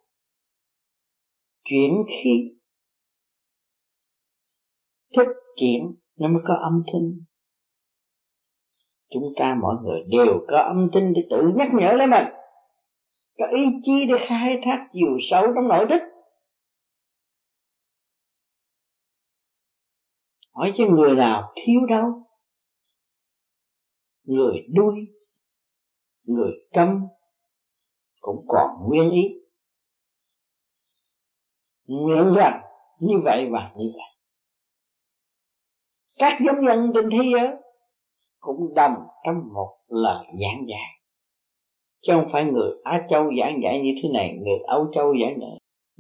Chuyển 1.64 1.92
khí 2.08 2.54
thức 5.16 5.28
chuyển, 5.56 5.96
nó 6.20 6.28
mới 6.28 6.42
có 6.48 6.54
âm 6.54 6.84
thanh. 6.94 7.12
Chúng 9.14 9.34
ta 9.40 9.56
mọi 9.62 9.76
người 9.84 10.00
đều 10.08 10.46
có 10.48 10.58
âm 10.58 10.90
thanh 10.94 11.14
để 11.14 11.22
tự 11.30 11.52
nhắc 11.56 11.68
nhở 11.74 11.94
lấy 11.94 12.08
mình. 12.08 12.28
Có 13.38 13.46
ý 13.56 13.66
chí 13.84 14.06
để 14.06 14.16
khai 14.28 14.50
thác 14.66 14.88
chiều 14.94 15.18
sâu 15.32 15.44
trong 15.56 15.68
nội 15.68 15.86
thức. 15.90 16.02
Hỏi 20.54 20.72
cho 20.76 20.84
người 20.90 21.16
nào 21.16 21.54
thiếu 21.56 21.82
đâu. 21.90 22.06
Người 24.24 24.66
đuôi 24.74 25.08
người 26.24 26.52
câm 26.74 27.00
cũng 28.22 28.46
còn 28.48 28.70
nguyên 28.88 29.12
ý. 29.12 29.24
Nguyện 31.86 32.34
rằng 32.36 32.62
như 33.00 33.16
vậy 33.24 33.50
và 33.52 33.74
như 33.78 33.86
vậy. 33.94 34.10
Các 36.18 36.40
giống 36.46 36.66
nhân 36.66 36.92
trên 36.94 37.10
thế 37.12 37.32
giới 37.34 37.56
cũng 38.40 38.74
đồng 38.76 38.96
trong 39.26 39.54
một 39.54 39.78
lời 39.88 40.26
giảng 40.26 40.66
dạy. 40.68 41.00
Chứ 42.02 42.14
không 42.14 42.30
phải 42.32 42.46
người 42.46 42.72
Á 42.84 43.06
Châu 43.10 43.24
giảng 43.24 43.60
dạy 43.64 43.82
như 43.84 43.92
thế 44.04 44.10
này, 44.14 44.38
người 44.46 44.60
Âu 44.68 44.88
Châu 44.94 45.14
giảng 45.22 45.40
dạy, 45.42 45.60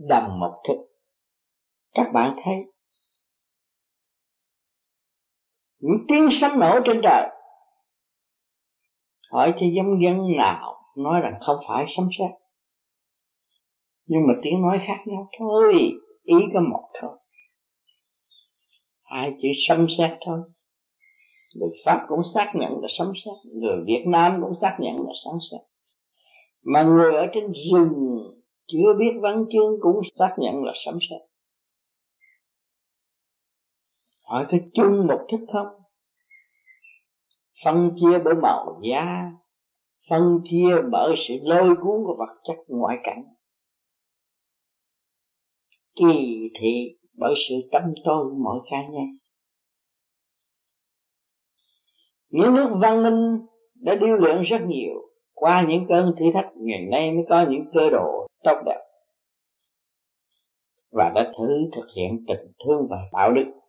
đồng 0.09 0.39
một 0.39 0.61
thức 0.67 0.93
các 1.93 2.11
bạn 2.13 2.35
thấy 2.43 2.55
những 5.83 6.05
tiếng 6.07 6.29
sấm 6.31 6.59
nổ 6.59 6.79
trên 6.85 7.01
trời. 7.03 7.29
Hỏi 9.31 9.53
cho 9.59 9.65
giống 9.75 10.03
dân 10.03 10.37
nào, 10.37 10.75
nói 10.97 11.21
rằng 11.21 11.33
không 11.41 11.57
phải 11.67 11.85
sấm 11.97 12.09
sét. 12.19 12.31
Nhưng 14.05 14.21
mà 14.27 14.33
tiếng 14.43 14.61
nói 14.61 14.79
khác 14.87 15.03
nhau 15.05 15.29
thôi, 15.39 15.73
ý 16.23 16.35
có 16.53 16.59
một 16.59 16.89
thôi. 17.01 17.17
Hai 19.03 19.31
chữ 19.41 19.47
sấm 19.67 19.87
sét 19.97 20.11
thôi. 20.25 20.39
Người 21.59 21.69
pháp 21.85 22.05
cũng 22.07 22.21
xác 22.33 22.51
nhận 22.55 22.71
là 22.81 22.87
sấm 22.97 23.07
sét, 23.25 23.53
người 23.53 23.83
việt 23.85 24.03
nam 24.07 24.39
cũng 24.41 24.53
xác 24.61 24.77
nhận 24.79 24.95
là 24.95 25.13
sấm 25.25 25.33
sét. 25.51 25.61
Mà 26.65 26.83
người 26.83 27.15
ở 27.15 27.27
trên 27.33 27.53
rừng, 27.71 27.93
chưa 28.67 28.93
biết 28.99 29.19
văn 29.21 29.45
chương 29.51 29.73
cũng 29.81 30.01
xác 30.19 30.35
nhận 30.37 30.63
là 30.63 30.73
sấm 30.85 30.97
sét 31.09 31.32
hỏi 34.33 34.45
có 34.51 34.57
chung 34.73 35.07
một 35.07 35.27
thức 35.31 35.45
không? 35.53 35.67
Phân 37.65 37.91
chia 37.95 38.19
bởi 38.25 38.33
màu 38.41 38.81
da, 38.89 39.31
phân 40.09 40.39
chia 40.43 40.75
bởi 40.91 41.15
sự 41.27 41.33
lôi 41.43 41.75
cuốn 41.75 42.03
của 42.05 42.15
vật 42.19 42.41
chất 42.43 42.57
ngoại 42.67 42.97
cảnh. 43.03 43.23
Kỳ 45.95 46.49
thị 46.61 46.97
bởi 47.17 47.33
sự 47.49 47.55
tâm 47.71 47.83
tôi 48.05 48.23
của 48.23 48.37
mỗi 48.43 48.59
cá 48.71 48.77
nhân 48.91 49.17
những 52.29 52.53
nước 52.55 52.69
văn 52.81 53.03
minh 53.03 53.47
đã 53.75 53.95
điêu 53.95 54.15
luyện 54.15 54.41
rất 54.41 54.61
nhiều. 54.67 54.93
Qua 55.33 55.65
những 55.69 55.85
cơn 55.89 56.13
thử 56.19 56.25
thách, 56.33 56.51
ngày 56.55 56.81
nay 56.91 57.11
mới 57.11 57.23
có 57.29 57.45
những 57.49 57.65
cơ 57.73 57.89
độ 57.89 58.27
tốt 58.43 58.61
đẹp. 58.65 58.79
Và 60.91 61.11
đã 61.15 61.33
thử 61.37 61.69
thực 61.75 61.85
hiện 61.95 62.25
tình 62.27 62.51
thương 62.65 62.87
và 62.89 62.97
đạo 63.11 63.31
đức 63.31 63.62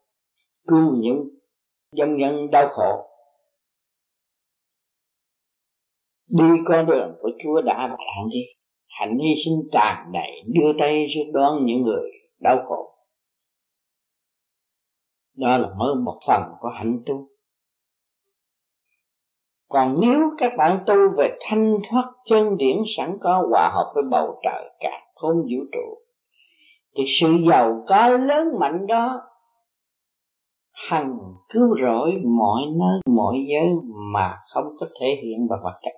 cứu 0.69 0.97
những 0.97 1.29
dân 1.93 2.17
nhân 2.17 2.51
đau 2.51 2.69
khổ. 2.69 3.11
Đi 6.29 6.45
con 6.67 6.87
đường 6.87 7.17
của 7.21 7.31
Chúa 7.43 7.63
đã 7.63 7.89
và 7.91 7.97
đang 7.97 8.29
đi. 8.31 8.41
Hạnh 8.87 9.19
hy 9.19 9.35
sinh 9.45 9.69
tràn 9.73 10.13
đầy, 10.13 10.31
đưa 10.47 10.73
tay 10.79 11.07
giúp 11.15 11.31
đón 11.35 11.67
những 11.67 11.83
người 11.83 12.11
đau 12.41 12.65
khổ. 12.69 12.95
Đó 15.37 15.59
là 15.59 15.69
mới 15.77 15.95
một 15.95 16.21
phần 16.27 16.43
của 16.61 16.69
hạnh 16.69 17.03
tu. 17.07 17.29
Còn 19.69 20.01
nếu 20.01 20.21
các 20.39 20.53
bạn 20.59 20.85
tu 20.87 20.95
về 21.19 21.39
thanh 21.41 21.77
thoát 21.91 22.13
chân 22.25 22.57
điển 22.57 22.77
sẵn 22.97 23.19
có 23.21 23.47
hòa 23.51 23.71
hợp 23.75 23.93
với 23.95 24.05
bầu 24.11 24.41
trời, 24.43 24.71
cả 24.81 25.01
khôn 25.15 25.37
vũ 25.37 25.65
trụ, 25.73 25.99
thì 26.97 27.05
sự 27.21 27.27
giàu 27.51 27.85
có 27.89 28.09
lớn 28.09 28.49
mạnh 28.61 28.87
đó 28.87 29.23
hằng 30.89 31.19
cứu 31.49 31.77
rỗi 31.83 32.13
mọi 32.25 32.63
nơi, 32.79 33.01
mọi 33.17 33.37
giới 33.49 33.69
mà 34.13 34.37
không 34.55 34.65
có 34.81 34.87
thể 35.01 35.07
hiện 35.23 35.49
bằng 35.51 35.61
vật 35.65 35.79
chất. 35.83 35.93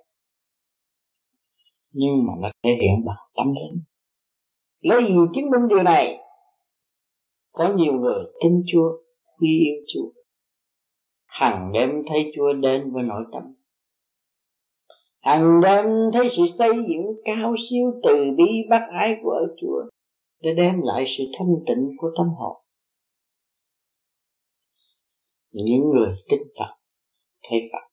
Nhưng 1.91 2.25
mà 2.27 2.33
nó 2.39 2.49
thể 2.63 2.69
hiện 2.81 3.05
bằng 3.05 3.17
tâm 3.35 3.47
linh. 3.47 3.83
Lấy 4.81 5.03
gì 5.07 5.15
chứng 5.35 5.49
minh 5.49 5.67
điều 5.69 5.83
này? 5.83 6.17
Có 7.51 7.73
nhiều 7.75 7.93
người 7.93 8.25
tin 8.43 8.63
chúa, 8.71 8.89
quy 9.39 9.47
yêu 9.47 9.83
chúa. 9.87 10.11
Hằng 11.25 11.71
đêm 11.73 11.89
thấy 12.09 12.31
chúa 12.35 12.53
đến 12.53 12.93
với 12.93 13.03
nội 13.03 13.23
tâm. 13.31 13.43
Hằng 15.21 15.61
đêm 15.61 15.85
thấy 16.13 16.27
sự 16.37 16.43
xây 16.59 16.69
dựng 16.69 17.05
cao 17.25 17.55
siêu 17.69 17.91
từ 18.03 18.15
bi 18.37 18.67
bác 18.69 18.87
ái 18.99 19.15
của 19.23 19.39
chúa, 19.61 19.83
để 20.41 20.53
đem 20.53 20.81
lại 20.83 21.05
sự 21.17 21.23
thanh 21.37 21.55
tịnh 21.67 21.89
của 21.97 22.11
tâm 22.17 22.27
hồn 22.27 22.57
những 25.51 25.89
người 25.89 26.15
kính 26.29 26.43
Phật 26.59 26.73
thấy 27.49 27.59
Phật 27.71 27.87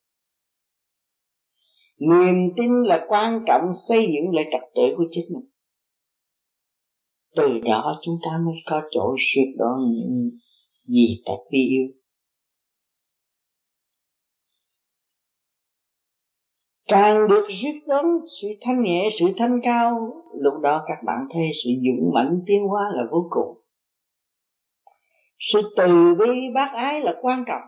niềm 1.98 2.52
tin 2.56 2.82
là 2.82 3.06
quan 3.08 3.44
trọng 3.46 3.62
xây 3.88 4.06
dựng 4.06 4.34
lại 4.34 4.44
trật 4.52 4.70
tự 4.74 4.82
của 4.96 5.04
chính 5.10 5.24
mình. 5.34 5.50
Từ 7.36 7.58
đó 7.64 8.00
chúng 8.04 8.18
ta 8.24 8.38
mới 8.46 8.54
có 8.66 8.82
chỗ 8.90 9.16
sụp 9.18 9.58
đoán 9.58 9.78
những 9.92 10.30
gì 10.86 11.22
ta 11.26 11.32
quy 11.50 11.58
yêu. 11.58 11.86
Càng 16.86 17.28
được 17.28 17.46
rước 17.48 17.78
đón 17.86 18.04
sự 18.40 18.48
thanh 18.60 18.82
nhẹ, 18.82 19.08
sự 19.18 19.26
thanh 19.36 19.60
cao, 19.62 20.22
lúc 20.40 20.54
đó 20.62 20.84
các 20.86 21.04
bạn 21.06 21.18
thấy 21.32 21.42
sự 21.64 21.70
dũng 21.70 22.12
mãnh 22.14 22.40
tiến 22.46 22.68
hóa 22.68 22.82
là 22.94 23.02
vô 23.10 23.28
cùng 23.30 23.63
sự 25.52 25.74
từ 25.76 26.14
bi 26.18 26.52
bác 26.54 26.70
ái 26.74 27.00
là 27.00 27.14
quan 27.22 27.44
trọng. 27.46 27.62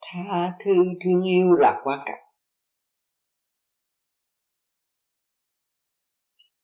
Tha 0.00 0.52
thứ 0.64 0.72
thương 1.04 1.22
yêu 1.22 1.52
là 1.52 1.80
quan 1.84 2.00
trọng. 2.06 2.26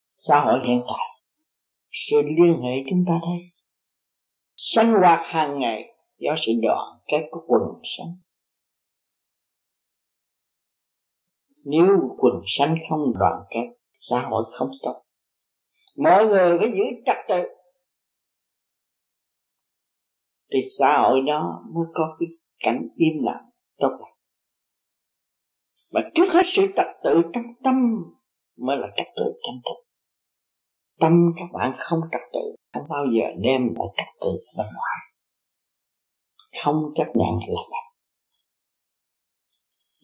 Xã 0.09 0.41
hội 0.41 0.59
hiện 0.69 0.83
tại, 0.87 1.23
sự 1.93 2.23
liên 2.23 2.63
hệ 2.63 2.85
chúng 2.91 3.05
ta 3.09 3.21
thấy 3.25 3.53
sinh 4.57 4.93
hoạt 5.01 5.21
hàng 5.25 5.59
ngày 5.59 5.95
do 6.19 6.35
sự 6.47 6.53
đoạn 6.63 6.99
kết 7.07 7.29
của 7.31 7.41
quần 7.47 7.63
sanh. 7.85 8.17
Nếu 11.65 12.17
quần 12.19 12.43
sanh 12.59 12.77
không 12.91 13.13
đoàn 13.19 13.43
kết, 13.51 13.77
xã 13.99 14.23
hội 14.31 14.45
không 14.59 14.71
tốt. 14.83 15.03
Mọi 15.97 16.27
người 16.27 16.59
phải 16.59 16.69
giữ 16.69 16.85
trật 17.07 17.17
tự 17.29 17.62
thì 20.53 20.59
xã 20.79 20.99
hội 21.03 21.21
đó 21.27 21.65
mới 21.75 21.85
có 21.95 22.17
cái 22.21 22.29
cảnh 22.59 22.89
im 22.97 23.23
lặng, 23.23 23.51
tốt 23.79 23.99
lành. 24.01 24.17
Và 25.91 26.01
trước 26.15 26.33
hết 26.33 26.43
sự 26.47 26.67
trật 26.77 26.87
tự 27.05 27.23
trong 27.35 27.45
tâm 27.65 27.75
mới 28.59 28.77
là 28.77 28.87
trật 28.97 29.07
tự 29.17 29.25
chân 29.25 29.55
thực. 29.65 29.83
Tâm 31.01 31.33
các 31.37 31.47
bạn 31.53 31.73
không 31.77 32.01
trật 32.13 32.21
tự, 32.33 32.57
không 32.73 32.89
bao 32.89 33.05
giờ 33.05 33.25
đem 33.43 33.63
lại 33.75 33.87
trật 33.97 34.09
tự 34.21 34.31
bên 34.57 34.67
ngoài. 34.67 34.99
Không 36.65 36.77
chấp 36.97 37.07
nhận 37.15 37.39
là 37.49 37.63
vậy 37.71 37.83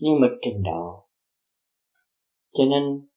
nhưng 0.01 0.21
mà 0.21 0.29
trình 0.43 0.63
độ, 0.63 1.09
cho 2.53 2.65
nên 2.71 3.09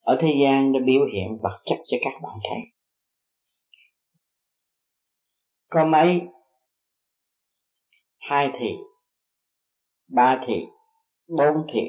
ở 0.00 0.18
thế 0.20 0.34
gian 0.42 0.72
đã 0.72 0.80
biểu 0.86 1.04
hiện 1.12 1.38
vật 1.42 1.62
chất 1.64 1.78
cho 1.86 1.96
các 2.04 2.20
bạn 2.22 2.38
thấy. 2.50 2.58
Có 5.68 5.86
mấy 5.86 6.20
hai 8.22 8.50
thì 8.58 8.76
ba 10.08 10.44
thì 10.46 10.54
bốn 11.28 11.66
thì 11.72 11.80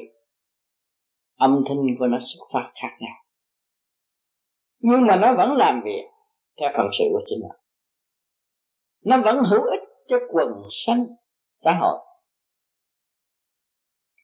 âm 1.34 1.64
thanh 1.68 1.78
của 1.98 2.06
nó 2.06 2.18
xuất 2.20 2.44
phát 2.52 2.72
khác 2.82 2.96
nhau. 3.00 3.16
Nhưng 4.78 5.06
mà 5.06 5.16
nó 5.16 5.34
vẫn 5.36 5.52
làm 5.56 5.80
việc 5.84 6.04
theo 6.60 6.70
phần 6.76 6.86
sự 6.98 7.04
của 7.12 7.20
chính 7.26 7.38
nó 7.42 7.54
nó 9.04 9.22
vẫn 9.24 9.36
hữu 9.50 9.62
ích 9.62 9.88
cho 10.08 10.16
quần 10.32 10.48
sanh 10.86 11.06
xã 11.58 11.78
hội. 11.80 11.98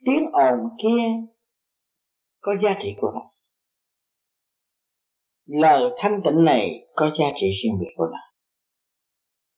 Tiếng 0.05 0.31
ồn 0.33 0.59
kia 0.83 1.29
có 2.41 2.53
giá 2.63 2.71
trị 2.83 2.95
của 3.01 3.11
nó. 3.15 3.21
Lời 5.47 5.91
thanh 5.99 6.21
tịnh 6.25 6.45
này 6.45 6.89
có 6.95 7.11
giá 7.19 7.27
trị 7.41 7.47
riêng 7.63 7.79
biệt 7.81 7.91
của 7.97 8.07
nó 8.13 8.19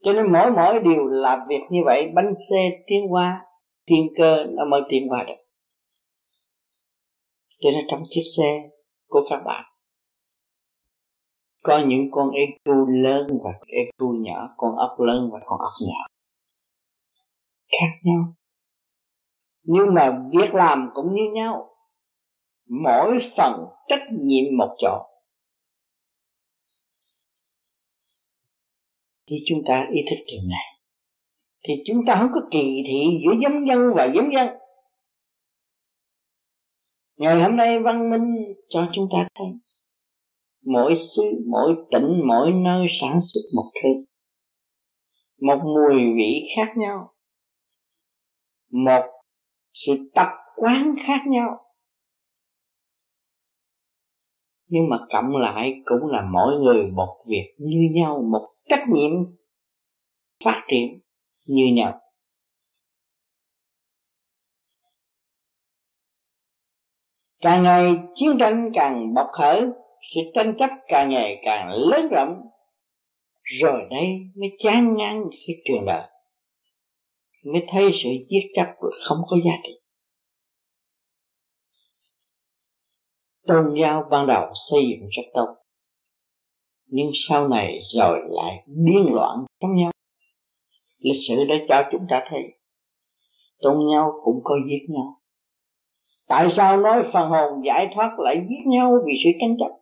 cho 0.02 0.12
nên 0.12 0.32
mỗi 0.32 0.50
mỗi 0.50 0.78
điều 0.84 1.06
làm 1.06 1.38
việc 1.48 1.60
như 1.70 1.80
vậy, 1.84 2.12
bánh 2.14 2.34
xe 2.50 2.70
tiến 2.86 3.12
qua 3.12 3.40
thiên 3.86 4.08
cơ, 4.16 4.44
nó 4.50 4.64
mới 4.64 4.80
tiến 4.88 5.06
qua 5.08 5.24
được. 5.26 5.42
Cho 7.60 7.70
nên 7.70 7.84
trong 7.90 8.02
chiếc 8.10 8.22
xe 8.36 8.70
của 9.08 9.20
các 9.30 9.42
bạn, 9.44 9.64
có 11.62 11.82
những 11.86 12.10
con 12.10 12.30
EQ 12.30 12.86
lớn 13.02 13.26
và 13.44 13.50
EQ 13.66 14.22
nhỏ, 14.22 14.54
con 14.56 14.76
ốc 14.76 15.00
lớn 15.00 15.30
và 15.32 15.40
con 15.46 15.60
ốc 15.60 15.72
nhỏ. 15.88 16.06
Khác 17.72 17.98
nhau. 18.02 18.34
Nhưng 19.62 19.94
mà 19.94 20.22
việc 20.32 20.54
làm 20.54 20.90
cũng 20.94 21.14
như 21.14 21.22
nhau. 21.34 21.68
Mỗi 22.84 23.18
phần 23.36 23.66
trách 23.88 24.02
nhiệm 24.20 24.56
một 24.58 24.76
chỗ. 24.78 25.11
Thì 29.26 29.36
chúng 29.48 29.62
ta 29.66 29.86
ý 29.94 30.00
thức 30.10 30.22
điều 30.26 30.40
này. 30.50 30.80
Thì 31.68 31.74
chúng 31.86 32.06
ta 32.06 32.16
không 32.18 32.30
có 32.34 32.40
kỳ 32.50 32.82
thị 32.86 33.20
giữa 33.24 33.32
giống 33.42 33.68
dân 33.68 33.80
và 33.96 34.04
giống 34.14 34.34
dân. 34.34 34.48
Ngày 37.16 37.42
hôm 37.42 37.56
nay 37.56 37.80
văn 37.80 38.10
minh 38.10 38.34
cho 38.68 38.88
chúng 38.92 39.08
ta 39.12 39.28
thấy, 39.34 39.46
mỗi 40.66 40.94
xứ, 40.96 41.22
mỗi 41.50 41.74
tỉnh, 41.90 42.20
mỗi 42.28 42.52
nơi 42.52 42.86
sản 43.00 43.18
xuất 43.32 43.40
một 43.54 43.70
thứ, 43.82 43.88
một 45.40 45.58
mùi 45.64 46.00
vị 46.16 46.48
khác 46.56 46.72
nhau, 46.76 47.14
một 48.70 49.02
sự 49.72 50.10
tập 50.14 50.28
quán 50.56 50.94
khác 51.06 51.20
nhau. 51.26 51.48
Nhưng 54.66 54.88
mà 54.90 54.96
cộng 55.12 55.36
lại 55.36 55.72
cũng 55.84 56.10
là 56.10 56.28
mỗi 56.32 56.54
người 56.64 56.90
một 56.90 57.24
việc 57.26 57.54
như 57.58 57.88
nhau, 57.94 58.22
một 58.32 58.48
trách 58.68 58.84
nhiệm 58.94 59.10
phát 60.44 60.62
triển 60.70 61.00
như 61.46 61.64
nhau. 61.74 62.00
Càng 67.40 67.62
ngày 67.62 67.94
chiến 68.14 68.36
tranh 68.40 68.70
càng 68.74 69.14
bộc 69.14 69.26
khởi, 69.32 69.62
sự 70.14 70.20
tranh 70.34 70.54
chấp 70.58 70.70
càng 70.88 71.10
ngày 71.10 71.40
càng 71.44 71.70
lớn 71.70 72.08
rộng, 72.10 72.40
rồi 73.42 73.82
đây 73.90 74.06
mới 74.36 74.48
chán 74.58 74.96
ngán 74.96 75.22
khi 75.32 75.52
trường 75.64 75.86
đời, 75.86 76.08
mới 77.44 77.62
thấy 77.68 77.90
sự 78.02 78.10
giết 78.30 78.52
chấp 78.54 78.66
không 78.78 79.18
có 79.26 79.36
giá 79.44 79.52
trị. 79.64 79.72
Tôn 83.46 83.74
giáo 83.80 84.02
ban 84.10 84.26
đầu 84.26 84.52
xây 84.70 84.82
dựng 84.90 85.08
rất 85.08 85.22
tốt 85.34 85.61
nhưng 86.94 87.10
sau 87.28 87.48
này 87.48 87.80
rồi 87.96 88.20
lại 88.30 88.64
điên 88.66 89.06
loạn 89.12 89.44
trong 89.60 89.76
nhau. 89.76 89.90
Lịch 90.98 91.20
sử 91.28 91.44
đã 91.44 91.54
cho 91.68 91.88
chúng 91.92 92.06
ta 92.08 92.24
thấy 92.28 92.42
tôn 93.62 93.76
nhau 93.90 94.12
cũng 94.24 94.40
có 94.44 94.54
giết 94.68 94.86
nhau. 94.88 95.20
Tại 96.28 96.50
sao 96.50 96.76
nói 96.76 97.04
phần 97.12 97.30
hồn 97.30 97.62
giải 97.66 97.88
thoát 97.94 98.10
lại 98.18 98.36
giết 98.48 98.66
nhau 98.66 98.92
vì 99.06 99.12
sự 99.24 99.30
tranh 99.40 99.56
chấp? 99.58 99.74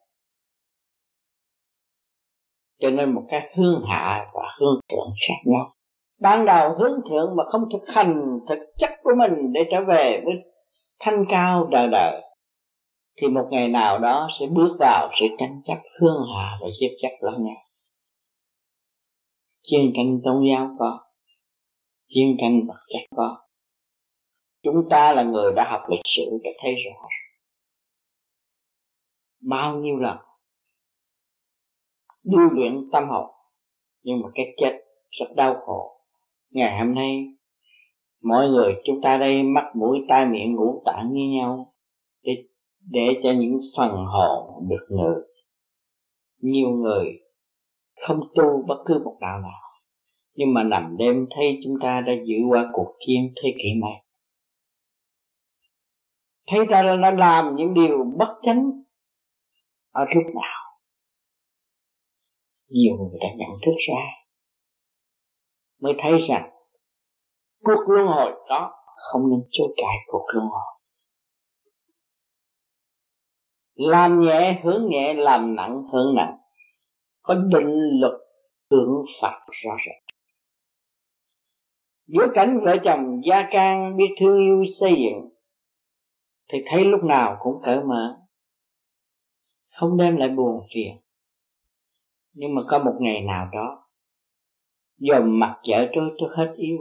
Cho 2.81 2.90
nên 2.90 3.14
một 3.14 3.23
cái 3.29 3.51
hương 3.57 3.85
hạ 3.88 4.27
và 4.35 4.42
hương 4.61 4.81
thượng 4.88 5.09
khác 5.29 5.40
nhau. 5.44 5.75
Ban 6.20 6.46
đầu 6.46 6.75
hướng 6.79 7.01
thượng 7.11 7.37
mà 7.37 7.44
không 7.44 7.62
thực 7.73 7.94
hành 7.94 8.38
thực 8.49 8.59
chất 8.79 8.90
của 9.03 9.12
mình 9.18 9.53
để 9.53 9.61
trở 9.70 9.85
về 9.85 10.23
với 10.25 10.35
thanh 11.01 11.25
cao 11.29 11.66
đời 11.70 11.88
đời 11.92 12.23
thì 13.21 13.29
một 13.29 13.49
ngày 13.51 13.69
nào 13.69 13.99
đó 13.99 14.29
sẽ 14.41 14.47
bước 14.47 14.77
vào 14.79 15.11
sự 15.21 15.27
tranh 15.39 15.61
chấp 15.65 15.79
hương 16.01 16.25
hà 16.35 16.59
và 16.61 16.67
giết 16.81 16.97
chấp 17.03 17.09
lẫn 17.21 17.45
nhau. 17.45 17.57
Chiến 19.63 19.93
tranh 19.97 20.21
tôn 20.25 20.45
giáo 20.51 20.77
có 20.79 21.05
chiến 22.09 22.37
tranh 22.41 22.67
vật 22.67 22.81
chất 22.89 23.17
có. 23.17 23.39
Chúng 24.63 24.89
ta 24.91 25.13
là 25.13 25.23
người 25.23 25.53
đã 25.57 25.71
học 25.71 25.81
lịch 25.91 26.01
sử 26.05 26.23
đã 26.45 26.51
thấy 26.63 26.75
rõ. 26.75 27.07
Bao 29.41 29.77
nhiêu 29.77 29.97
lần 29.97 30.17
tu 32.33 32.39
luyện 32.39 32.91
tâm 32.93 33.09
học 33.09 33.31
nhưng 34.03 34.21
mà 34.23 34.29
cái 34.35 34.55
chết 34.57 34.81
rất 35.11 35.27
đau 35.37 35.55
khổ. 35.55 36.01
Ngày 36.51 36.79
hôm 36.79 36.95
nay, 36.95 37.27
mọi 38.23 38.49
người 38.49 38.75
chúng 38.85 39.01
ta 39.03 39.19
đây 39.19 39.43
mắt 39.43 39.73
mũi 39.75 39.99
tai 40.09 40.27
miệng 40.27 40.55
ngũ 40.55 40.83
tạng 40.87 41.13
như 41.13 41.39
nhau 41.39 41.75
để 42.23 42.33
để 42.81 43.21
cho 43.23 43.31
những 43.33 43.59
phần 43.77 43.90
hồn 43.90 44.69
được 44.69 44.87
ngự. 44.88 45.14
Nhiều 46.38 46.69
người 46.71 47.07
không 48.01 48.21
tu 48.35 48.66
bất 48.66 48.83
cứ 48.87 49.03
một 49.05 49.16
đạo 49.21 49.40
nào, 49.40 49.61
nhưng 50.35 50.55
mà 50.55 50.62
nằm 50.62 50.97
đêm 50.97 51.27
thấy 51.37 51.59
chúng 51.64 51.75
ta 51.83 52.01
đã 52.07 52.12
giữ 52.12 52.37
qua 52.51 52.71
cuộc 52.73 52.97
chiến 53.07 53.33
thế 53.37 53.49
kỷ 53.59 53.69
này. 53.81 54.05
Thấy 56.47 56.61
ta 56.71 56.83
đã 56.83 57.11
làm 57.11 57.57
những 57.57 57.75
điều 57.75 58.05
bất 58.19 58.38
chánh 58.43 58.71
ở 59.90 60.05
lúc 60.14 60.35
nào. 60.35 60.61
Nhiều 62.69 62.97
người 62.97 63.19
đã 63.21 63.29
nhận 63.37 63.59
thức 63.66 63.73
ra, 63.88 64.03
mới 65.81 65.95
thấy 65.99 66.19
rằng 66.19 66.51
cuộc 67.64 67.85
luân 67.88 68.07
hồi 68.07 68.33
đó 68.49 68.73
không 68.97 69.31
nên 69.31 69.40
chối 69.51 69.69
cãi 69.77 69.97
cuộc 70.07 70.27
luân 70.35 70.47
hồi 70.47 70.80
làm 73.81 74.21
nhẹ 74.21 74.61
hưởng 74.62 74.88
nhẹ, 74.90 75.14
làm 75.14 75.57
nặng 75.57 75.83
hưởng 75.93 76.14
nặng. 76.14 76.37
Có 77.23 77.35
định 77.35 78.01
luật 78.01 78.12
tưởng 78.71 79.05
phạt 79.21 79.47
rõ 79.51 79.77
rệt 79.87 80.11
giữa 82.12 82.27
cảnh 82.35 82.61
vợ 82.64 82.77
chồng 82.85 83.21
gia 83.25 83.49
can 83.51 83.97
biết 83.97 84.14
thương 84.21 84.38
yêu 84.38 84.64
xây 84.81 84.95
dựng, 84.95 85.31
thì 86.53 86.59
thấy 86.71 86.85
lúc 86.85 87.05
nào 87.05 87.37
cũng 87.40 87.55
cởi 87.62 87.85
mở. 87.85 88.21
Không 89.75 89.97
đem 89.97 90.16
lại 90.16 90.29
buồn 90.29 90.66
phiền. 90.75 90.97
Nhưng 92.33 92.55
mà 92.55 92.62
có 92.69 92.79
một 92.79 92.97
ngày 93.01 93.21
nào 93.21 93.49
đó 93.53 93.88
dòm 94.99 95.38
mặt 95.40 95.61
vợ 95.69 95.88
tôi 95.95 96.11
tôi 96.19 96.29
hết 96.37 96.55
yêu 96.57 96.79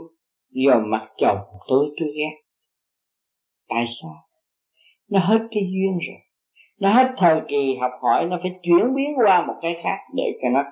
dòm 0.48 0.90
mặt 0.90 1.08
chồng 1.16 1.38
tôi 1.68 1.94
tôi 2.00 2.08
ghét. 2.16 2.42
Tại 3.68 3.84
sao? 4.02 4.12
Nó 5.08 5.18
hết 5.18 5.48
cái 5.50 5.62
duyên 5.62 5.98
rồi 5.98 6.29
nó 6.80 6.92
hết 6.92 7.14
thời 7.16 7.40
kỳ 7.48 7.76
học 7.80 7.90
hỏi, 8.02 8.24
nó 8.24 8.38
phải 8.42 8.50
chuyển 8.62 8.94
biến 8.96 9.10
qua 9.24 9.46
một 9.46 9.54
cái 9.62 9.80
khác 9.82 9.98
để 10.14 10.24
cho 10.42 10.48
nó 10.52 10.62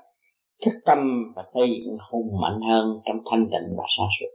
thức 0.64 0.72
tâm 0.84 1.32
và 1.36 1.42
xây 1.54 1.68
dựng 1.68 1.98
hùng 2.10 2.40
mạnh 2.42 2.60
hơn 2.68 3.00
trong 3.06 3.16
thanh 3.30 3.44
tịnh 3.44 3.76
và 3.78 3.84
sáng 3.98 4.06
suốt. 4.20 4.26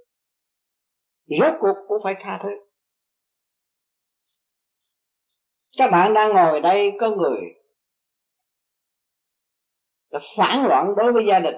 Rốt 1.40 1.54
cuộc 1.60 1.76
cũng 1.88 1.98
phải 2.04 2.16
tha 2.20 2.40
thứ. 2.44 2.50
Các 5.78 5.92
bạn 5.92 6.14
đang 6.14 6.34
ngồi 6.34 6.62
đây, 6.62 6.92
có 7.00 7.10
người 7.10 7.42
đã 10.12 10.20
phản 10.38 10.66
loạn 10.68 10.94
đối 10.98 11.14
với 11.14 11.26
gia 11.28 11.40
đình 11.40 11.56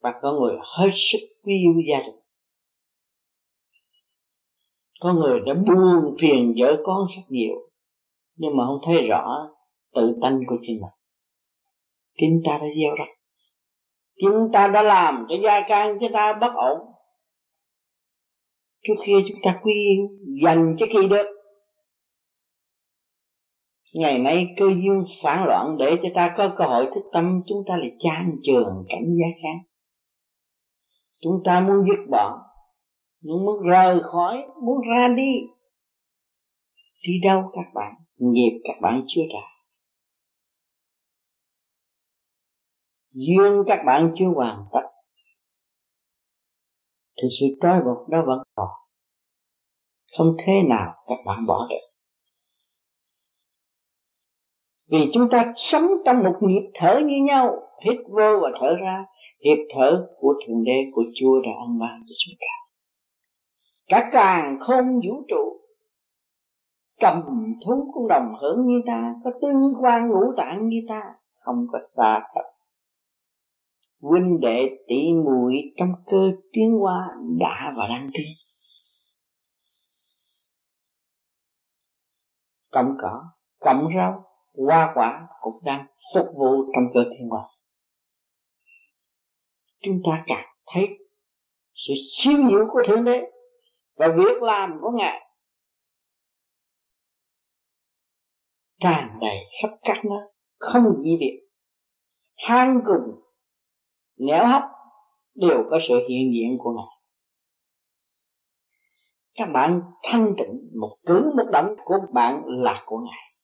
và 0.00 0.14
có 0.22 0.32
người 0.32 0.56
hết 0.60 0.90
sức 0.94 1.18
quý 1.42 1.52
yêu 1.54 1.74
gia 1.90 1.98
đình. 1.98 2.16
Có 5.00 5.12
người 5.12 5.40
đã 5.46 5.54
buông 5.54 6.16
phiền 6.20 6.54
vợ 6.60 6.82
con 6.84 7.06
rất 7.16 7.22
nhiều 7.28 7.71
nhưng 8.36 8.56
mà 8.56 8.64
không 8.66 8.80
thấy 8.86 9.06
rõ 9.08 9.48
tự 9.94 10.18
tánh 10.22 10.40
của 10.46 10.56
chính 10.62 10.80
mình. 10.80 10.90
Chính 12.20 12.42
ta 12.44 12.58
đã 12.58 12.66
gieo 12.80 12.94
rắc. 12.98 13.08
Chúng 14.22 14.52
ta 14.52 14.68
đã 14.68 14.82
làm 14.82 15.26
cho 15.28 15.34
gia 15.44 15.68
can 15.68 15.98
chúng 16.00 16.12
ta 16.12 16.38
bất 16.40 16.54
ổn. 16.54 16.78
Trước 18.82 18.94
kia 19.06 19.16
chúng 19.28 19.38
ta 19.42 19.60
quy 19.62 19.72
yên 19.72 20.08
dành 20.44 20.76
cho 20.78 20.86
khi 20.92 21.08
được. 21.08 21.26
Ngày 23.94 24.18
nay 24.18 24.46
cơ 24.56 24.66
duyên 24.66 25.04
phản 25.22 25.44
loạn 25.46 25.76
để 25.78 25.96
cho 26.02 26.08
ta 26.14 26.34
có 26.36 26.54
cơ 26.58 26.64
hội 26.64 26.86
thức 26.94 27.04
tâm, 27.12 27.42
chúng 27.46 27.58
ta 27.68 27.76
lại 27.76 27.90
chan 27.98 28.36
trường 28.42 28.84
cảnh 28.88 29.04
gia 29.04 29.26
can. 29.42 29.58
Chúng 31.20 31.42
ta 31.44 31.60
muốn 31.60 31.86
dứt 31.88 32.10
bỏ 32.10 32.52
muốn 33.22 33.62
rời 33.62 34.00
khỏi, 34.02 34.46
muốn 34.62 34.80
ra 34.80 35.08
đi. 35.16 35.40
Đi 37.06 37.12
đâu 37.24 37.50
các 37.52 37.74
bạn? 37.74 37.94
Nghiệp 38.30 38.60
các 38.64 38.80
bạn 38.80 39.04
chưa 39.08 39.22
trả 39.32 39.52
duyên 43.12 43.62
các 43.66 43.82
bạn 43.86 44.12
chưa 44.14 44.28
hoàn 44.34 44.64
tất. 44.72 44.88
Thì 47.16 47.28
sự 47.40 47.46
trói 47.62 47.80
buộc 47.84 48.08
đó 48.08 48.22
vẫn 48.26 48.38
còn. 48.54 48.68
Không 50.18 50.36
thế 50.38 50.52
nào 50.68 50.94
các 51.06 51.18
bạn 51.26 51.46
bỏ 51.46 51.66
được. 51.70 51.92
Vì 54.90 55.10
chúng 55.12 55.28
ta 55.30 55.52
sống 55.56 55.86
trong 56.04 56.22
một 56.22 56.38
nhịp 56.40 56.70
thở 56.74 57.00
như 57.04 57.22
nhau, 57.24 57.56
hít 57.84 57.98
vô 58.08 58.40
và 58.42 58.50
thở 58.60 58.76
ra. 58.80 59.04
Hiệp 59.44 59.58
thở 59.74 60.08
của 60.18 60.34
thượng 60.46 60.64
đế, 60.64 60.90
của 60.92 61.02
chúa 61.14 61.40
đã 61.40 61.50
ăn 61.66 61.78
ban 61.78 62.02
cho 62.06 62.14
chúng 62.26 62.34
ta. 62.40 62.46
Cả 63.86 64.10
càng 64.12 64.56
không 64.60 64.94
vũ 64.94 65.24
trụ 65.28 65.61
cầm 67.00 67.22
thú 67.66 67.90
cũng 67.94 68.08
đồng 68.08 68.32
hưởng 68.40 68.66
như 68.66 68.82
ta, 68.86 69.14
có 69.24 69.30
tư 69.42 69.48
quan 69.80 70.08
ngũ 70.08 70.32
tạng 70.36 70.68
như 70.68 70.78
ta, 70.88 71.02
không 71.44 71.66
có 71.72 71.78
xa 71.96 72.20
cách 72.34 72.44
huynh 74.02 74.40
đệ 74.40 74.70
tỷ 74.86 75.12
muội 75.24 75.54
trong 75.76 75.92
cơ 76.06 76.30
tiến 76.52 76.78
hóa 76.80 77.08
đã 77.38 77.72
và 77.76 77.86
đang 77.88 78.10
tiến 78.12 78.26
cộng 82.72 82.96
cỏ 82.98 83.22
cộng 83.60 83.88
rau, 83.96 84.24
hoa 84.66 84.92
quả 84.94 85.26
cũng 85.40 85.64
đang 85.64 85.86
phục 86.14 86.26
vụ 86.34 86.72
trong 86.74 86.84
cơ 86.94 87.00
thiên 87.04 87.28
hóa. 87.28 87.48
Chúng 89.82 90.00
ta 90.04 90.24
càng 90.26 90.46
thấy 90.66 90.88
sự 91.74 91.94
siêu 92.12 92.38
nhiễu 92.38 92.66
của 92.72 92.82
thượng 92.86 93.04
đế 93.04 93.30
và 93.96 94.08
việc 94.16 94.42
làm 94.42 94.78
của 94.80 94.90
ngài 94.90 95.31
tràn 98.82 99.18
đầy 99.20 99.36
khắp 99.62 99.68
các 99.82 100.04
nơi 100.04 100.28
không 100.58 101.02
gì 101.04 101.16
biệt 101.20 101.42
hang 102.36 102.80
cùng 102.84 103.20
nẻo 104.18 104.46
hấp 104.46 104.62
đều 105.34 105.64
có 105.70 105.78
sự 105.88 105.94
hiện 106.08 106.32
diện 106.34 106.58
của 106.58 106.72
ngài. 106.72 107.02
Các 109.34 109.48
bạn 109.52 109.82
thanh 110.02 110.34
tịnh 110.38 110.70
một 110.80 110.96
cử 111.06 111.32
một 111.36 111.50
động 111.52 111.74
của 111.84 111.94
bạn 112.12 112.42
là 112.46 112.82
của 112.86 112.98
ngài. 112.98 113.34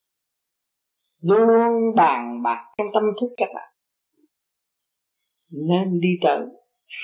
Luôn 1.21 1.95
bàn 1.97 2.43
bạc 2.43 2.75
trong 2.79 2.87
tâm 2.95 3.03
thức 3.21 3.29
các 3.37 3.49
bạn. 3.55 3.73
Nên 5.51 6.01
đi 6.01 6.09
tới 6.23 6.47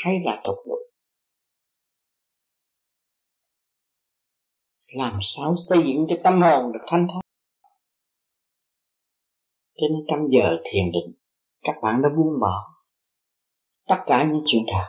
hay 0.04 0.14
là 0.24 0.40
tục 0.44 0.56
lụi 0.66 0.84
làm 4.94 5.18
sao 5.22 5.54
xây 5.68 5.78
dựng 5.78 6.06
cho 6.08 6.16
tâm 6.24 6.42
hồn 6.42 6.72
được 6.72 6.84
thanh 6.86 7.06
thản? 7.08 7.23
Trên 9.76 9.90
trăm 10.08 10.26
giờ 10.30 10.56
thiền 10.64 10.92
định, 10.92 11.14
các 11.62 11.74
bạn 11.82 12.02
đã 12.02 12.08
buông 12.16 12.40
bỏ 12.40 12.74
tất 13.88 14.02
cả 14.06 14.28
những 14.32 14.42
chuyện 14.46 14.62
đời 14.66 14.88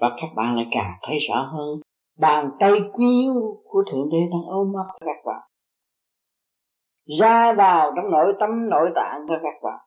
và 0.00 0.16
các 0.20 0.28
bạn 0.36 0.56
lại 0.56 0.66
càng 0.70 0.92
thấy 1.02 1.18
rõ 1.28 1.50
hơn 1.52 1.80
bàn 2.18 2.50
tay 2.60 2.72
quý 2.92 3.06
yêu 3.22 3.62
của 3.64 3.84
thượng 3.92 4.08
đế 4.10 4.18
đang 4.30 4.42
ôm 4.46 4.72
ấp 4.72 4.86
các 5.00 5.16
bạn. 5.26 5.42
Ra 7.20 7.52
vào 7.52 7.92
trong 7.96 8.10
nội 8.10 8.34
tâm, 8.40 8.68
nội 8.70 8.90
tạng 8.94 9.20
của 9.28 9.34
các 9.42 9.62
bạn. 9.62 9.78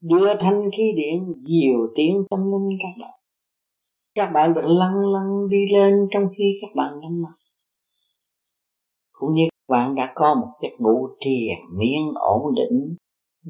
Đưa 0.00 0.34
thanh 0.34 0.70
khí 0.76 0.92
điện 0.96 1.34
diều 1.46 1.78
tiếng 1.94 2.24
tâm 2.30 2.40
linh 2.40 2.78
các 2.82 3.02
bạn. 3.02 3.20
Các 4.14 4.30
bạn 4.34 4.54
được 4.54 4.64
lăn 4.64 4.94
lăn 5.12 5.48
đi 5.50 5.58
lên 5.72 6.08
trong 6.10 6.28
khi 6.38 6.44
các 6.60 6.70
bạn 6.74 7.00
nhắm 7.00 7.22
mắt 7.22 7.38
cũng 9.18 9.34
như 9.34 9.42
bạn 9.68 9.94
đã 9.94 10.12
có 10.14 10.34
một 10.34 10.52
giấc 10.62 10.80
ngủ 10.80 11.08
triền 11.20 11.78
miên 11.78 12.12
ổn 12.14 12.54
định. 12.54 12.96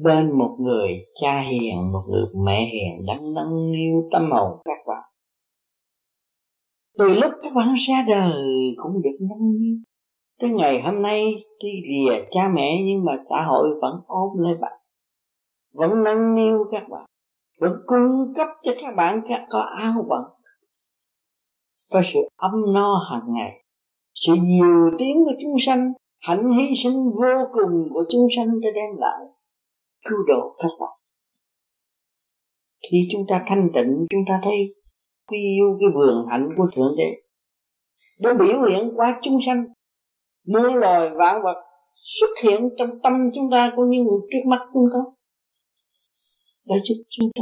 Bên 0.03 0.37
một 0.37 0.57
người 0.59 0.89
cha 1.21 1.41
hiền, 1.41 1.91
một 1.91 2.03
người 2.09 2.25
mẹ 2.45 2.69
hiền 2.73 3.05
đang 3.05 3.33
nâng 3.33 3.71
niu 3.71 4.09
tâm 4.11 4.31
hồn 4.31 4.61
các 4.65 4.77
bạn. 4.87 5.03
Từ 6.97 7.05
lúc 7.07 7.31
các 7.43 7.53
bạn 7.55 7.75
ra 7.87 8.05
đời 8.07 8.75
cũng 8.77 9.01
được 9.01 9.17
nâng 9.19 9.61
niu. 9.61 9.77
Tới 10.39 10.49
ngày 10.49 10.81
hôm 10.81 11.01
nay, 11.01 11.35
tuy 11.59 11.69
rìa 11.87 12.25
cha 12.31 12.41
mẹ 12.55 12.81
nhưng 12.85 13.05
mà 13.05 13.13
xã 13.29 13.45
hội 13.47 13.69
vẫn 13.81 14.01
ôm 14.07 14.29
lấy 14.37 14.53
bạn. 14.61 14.79
Vẫn 15.73 16.03
nâng 16.03 16.35
niu 16.35 16.65
các 16.71 16.89
bạn. 16.89 17.05
Vẫn 17.59 17.71
cung 17.85 18.33
cấp 18.35 18.47
cho 18.63 18.71
các 18.81 18.95
bạn 18.95 19.21
các 19.29 19.45
có 19.49 19.59
áo 19.59 20.05
bận. 20.09 20.21
Có 21.91 22.01
sự 22.13 22.19
ấm 22.35 22.51
no 22.73 23.07
hàng 23.11 23.33
ngày. 23.33 23.63
Sự 24.13 24.33
nhiều 24.43 24.91
tiếng 24.97 25.17
của 25.25 25.33
chúng 25.41 25.55
sanh 25.65 25.93
hạnh 26.19 26.51
hy 26.57 26.75
sinh 26.83 27.11
vô 27.11 27.47
cùng 27.53 27.89
của 27.93 28.03
chúng 28.09 28.27
sanh 28.35 28.47
cho 28.63 28.71
đem 28.75 28.97
lại 28.97 29.25
cứu 30.09 30.17
độ 30.27 30.55
các 30.57 30.69
bạn 30.79 30.99
khi 32.91 32.97
chúng 33.11 33.25
ta 33.29 33.43
thanh 33.47 33.69
tịnh, 33.73 34.05
chúng 34.09 34.23
ta 34.27 34.39
thấy 34.43 34.75
quy 35.27 35.37
yêu 35.37 35.77
cái 35.79 35.89
vườn 35.95 36.25
hạnh 36.29 36.49
của 36.57 36.67
thượng 36.75 36.95
đế 36.97 37.21
nó 38.19 38.33
biểu 38.33 38.69
hiện 38.69 38.91
qua 38.95 39.19
chúng 39.23 39.39
sanh. 39.45 39.65
Muôn 40.47 40.75
loài 40.75 41.09
vạn 41.15 41.41
vật 41.43 41.63
xuất 41.95 42.29
hiện 42.43 42.69
trong 42.77 42.89
tâm 43.03 43.13
chúng 43.35 43.49
ta 43.51 43.73
cũng 43.75 43.89
như 43.89 44.05
trước 44.31 44.45
mắt 44.45 44.59
chúng 44.73 44.85
ta. 44.93 44.99
Đã 46.65 46.75
giúp 46.83 47.03
chúng 47.09 47.29
ta. 47.35 47.41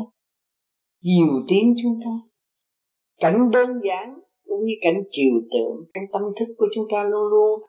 Nhiều 1.01 1.28
tiếng 1.47 1.75
chúng 1.84 1.99
ta, 2.05 2.11
cảnh 3.17 3.51
đơn 3.51 3.69
giản 3.88 4.19
cũng 4.45 4.65
như 4.65 4.73
cảnh 4.82 5.03
chiều 5.11 5.34
tượng 5.51 5.75
trong 5.93 6.03
tâm 6.13 6.21
thức 6.39 6.53
của 6.57 6.65
chúng 6.75 6.86
ta 6.91 7.03
luôn 7.03 7.28
luôn 7.32 7.61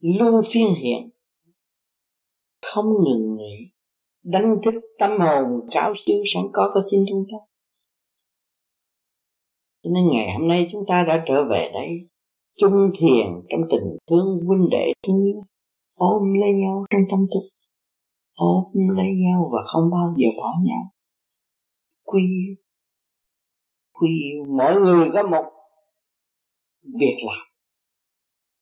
luôn 0.00 0.42
phiên 0.52 0.74
hiện. 0.74 1.10
Không 2.62 2.86
ngừng 2.86 3.36
nghỉ. 3.36 3.70
Đánh 4.22 4.56
thức 4.64 4.74
tâm 4.98 5.10
hồn 5.20 5.68
cao 5.70 5.94
siêu 6.06 6.16
sẵn 6.34 6.42
có 6.52 6.70
của 6.74 6.80
chính 6.90 7.04
chúng 7.08 7.24
ta. 7.32 7.38
Cho 9.82 9.90
nên 9.94 10.04
ngày 10.12 10.38
hôm 10.38 10.48
nay 10.48 10.68
chúng 10.72 10.84
ta 10.88 11.04
đã 11.08 11.24
trở 11.28 11.44
về 11.50 11.70
đây, 11.74 12.08
chung 12.56 12.90
thiền 12.98 13.26
trong 13.48 13.60
tình 13.70 13.96
thương 14.10 14.46
huynh 14.46 14.68
đệ 14.70 14.92
thương 15.06 15.24
yêu, 15.24 15.42
ôm 15.94 16.34
lấy 16.40 16.52
nhau 16.52 16.84
trong 16.90 17.00
tâm 17.10 17.26
thức, 17.34 17.48
ôm 18.36 18.88
lấy 18.96 19.06
nhau 19.06 19.50
và 19.52 19.58
không 19.66 19.90
bao 19.90 20.14
giờ 20.16 20.26
bỏ 20.36 20.48
nhau. 20.64 20.90
Quy 22.04 22.22
quy 23.92 24.08
mỗi 24.48 24.80
người 24.80 25.10
có 25.14 25.22
một 25.22 25.44
việc 26.82 27.16
làm 27.26 27.55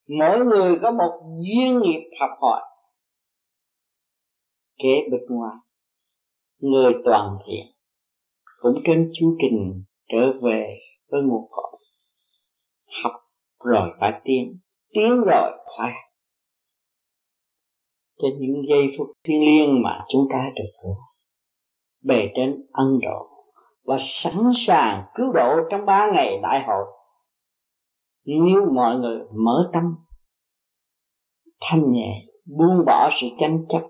mỗi 0.09 0.39
người 0.39 0.79
có 0.83 0.91
một 0.91 1.21
duyên 1.47 1.81
nghiệp 1.81 2.11
học 2.21 2.31
hỏi, 2.41 2.63
kế 4.79 5.09
bên 5.11 5.21
ngoài, 5.29 5.57
người 6.59 6.93
toàn 7.05 7.39
thiện. 7.47 7.67
Cũng 8.61 8.83
trên 8.87 9.11
chu 9.15 9.37
trình 9.43 9.85
trở 10.09 10.33
về 10.43 10.79
với 11.11 11.23
nguồn 11.23 11.49
cội. 11.51 11.81
Học 13.03 13.13
rồi 13.65 13.91
phải 14.01 14.21
tiến 14.25 14.59
tiến 14.95 15.21
rồi 15.27 15.51
phải 15.79 15.93
cho 18.19 18.29
những 18.41 18.63
giây 18.69 18.95
phút 18.99 19.07
thiêng 19.25 19.41
liêng 19.41 19.83
mà 19.83 20.05
chúng 20.09 20.27
ta 20.31 20.51
được 20.57 20.71
hưởng 20.83 20.97
bề 22.03 22.29
trên 22.37 22.67
ân 22.73 22.99
độ 23.03 23.31
và 23.85 23.97
sẵn 24.01 24.51
sàng 24.67 25.05
cứu 25.15 25.33
độ 25.33 25.57
trong 25.71 25.87
ba 25.87 26.11
ngày 26.13 26.39
đại 26.43 26.65
hội 26.67 26.85
nếu 28.25 28.73
mọi 28.75 28.99
người 28.99 29.19
mở 29.33 29.71
tâm, 29.73 29.85
thanh 31.61 31.93
nhẹ, 31.93 32.27
buông 32.45 32.85
bỏ 32.87 33.11
sự 33.21 33.27
tranh 33.41 33.65
chấp, 33.69 33.83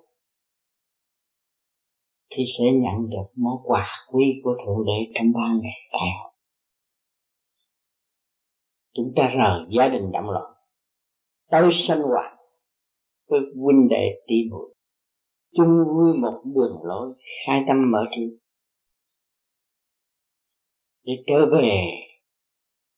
thì 2.30 2.45
sẽ 2.59 2.64
nhận 2.64 3.11
được 3.11 3.26
món 3.37 3.55
quà 3.64 3.89
quý 4.12 4.24
của 4.43 4.57
thượng 4.66 4.87
đế 4.87 5.12
trong 5.14 5.32
ba 5.32 5.53
ngày 5.62 5.78
theo 5.93 6.35
chúng 8.95 9.12
ta 9.16 9.28
rời 9.28 9.66
gia 9.70 9.89
đình 9.89 10.12
động 10.12 10.30
loạn, 10.30 10.53
tới 11.51 11.70
sanh 11.89 12.03
hoạt 12.03 12.39
với 13.28 13.41
huynh 13.57 13.89
đệ 13.89 14.22
tỷ 14.26 14.35
muội. 14.51 14.74
Chung 15.57 15.85
vui 15.97 16.18
một 16.18 16.43
đường 16.45 16.78
lối 16.82 17.14
khai 17.47 17.61
tâm 17.68 17.91
mở 17.91 18.05
trí, 18.16 18.22
để 21.03 21.12
trở 21.26 21.47
về 21.53 21.70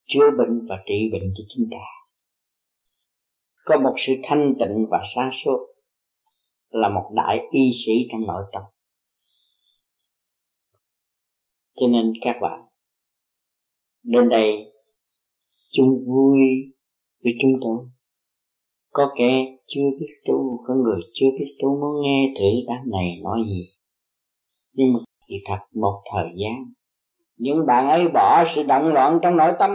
chữa 0.07 0.31
bệnh 0.39 0.67
và 0.69 0.77
trị 0.87 1.09
bệnh 1.13 1.33
cho 1.37 1.45
chúng 1.49 1.69
ta. 1.71 1.85
Có 3.65 3.81
một 3.81 3.95
sự 3.99 4.13
thanh 4.23 4.55
tịnh 4.59 4.87
và 4.91 4.99
sáng 5.15 5.31
suốt 5.45 5.67
là 6.71 6.89
một 6.89 7.11
đại 7.15 7.39
y 7.51 7.71
sĩ 7.87 7.93
trong 8.13 8.27
nội 8.27 8.45
tâm. 8.53 8.63
Cho 11.77 11.87
nên 11.89 12.13
các 12.21 12.37
bạn, 12.41 12.61
đến 14.03 14.29
đây 14.29 14.73
chung 15.73 16.05
vui 16.07 16.39
với 17.25 17.33
chúng 17.43 17.53
tôi. 17.61 17.87
Có 18.91 19.15
kẻ 19.19 19.57
chưa 19.67 19.91
biết 20.01 20.15
tu, 20.27 20.65
có 20.67 20.75
người 20.75 21.01
chưa 21.15 21.27
biết 21.39 21.57
tu 21.63 21.81
muốn 21.81 22.03
nghe 22.03 22.35
thử 22.39 22.67
đám 22.67 22.91
này 22.91 23.21
nói 23.23 23.41
gì. 23.47 23.69
Nhưng 24.73 24.93
mà 24.93 24.99
thì 25.29 25.37
thật 25.45 25.59
một 25.73 26.03
thời 26.13 26.29
gian 26.37 26.73
những 27.39 27.67
bạn 27.67 27.89
ấy 27.89 28.09
bỏ 28.09 28.45
sự 28.55 28.63
động 28.63 28.89
loạn 28.89 29.19
trong 29.23 29.37
nội 29.37 29.53
tâm, 29.59 29.71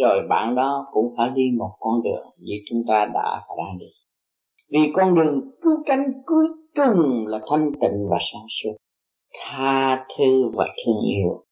rồi 0.00 0.26
bạn 0.28 0.54
đó 0.54 0.86
cũng 0.92 1.14
phải 1.16 1.30
đi 1.34 1.42
một 1.58 1.70
con 1.80 2.02
đường 2.02 2.26
như 2.38 2.54
chúng 2.70 2.82
ta 2.88 3.06
đã 3.14 3.42
và 3.48 3.54
đang 3.58 3.78
đi. 3.78 3.86
Vì 4.72 4.92
con 4.94 5.14
đường 5.14 5.40
cứu 5.60 5.76
cánh 5.86 6.12
cuối 6.26 6.46
cùng 6.76 7.26
là 7.26 7.38
thanh 7.50 7.72
tịnh 7.80 8.08
và 8.10 8.18
sáng 8.32 8.46
suốt, 8.48 8.76
tha 9.38 10.06
thứ 10.18 10.50
và 10.54 10.66
thương 10.84 11.00
yêu. 11.06 11.44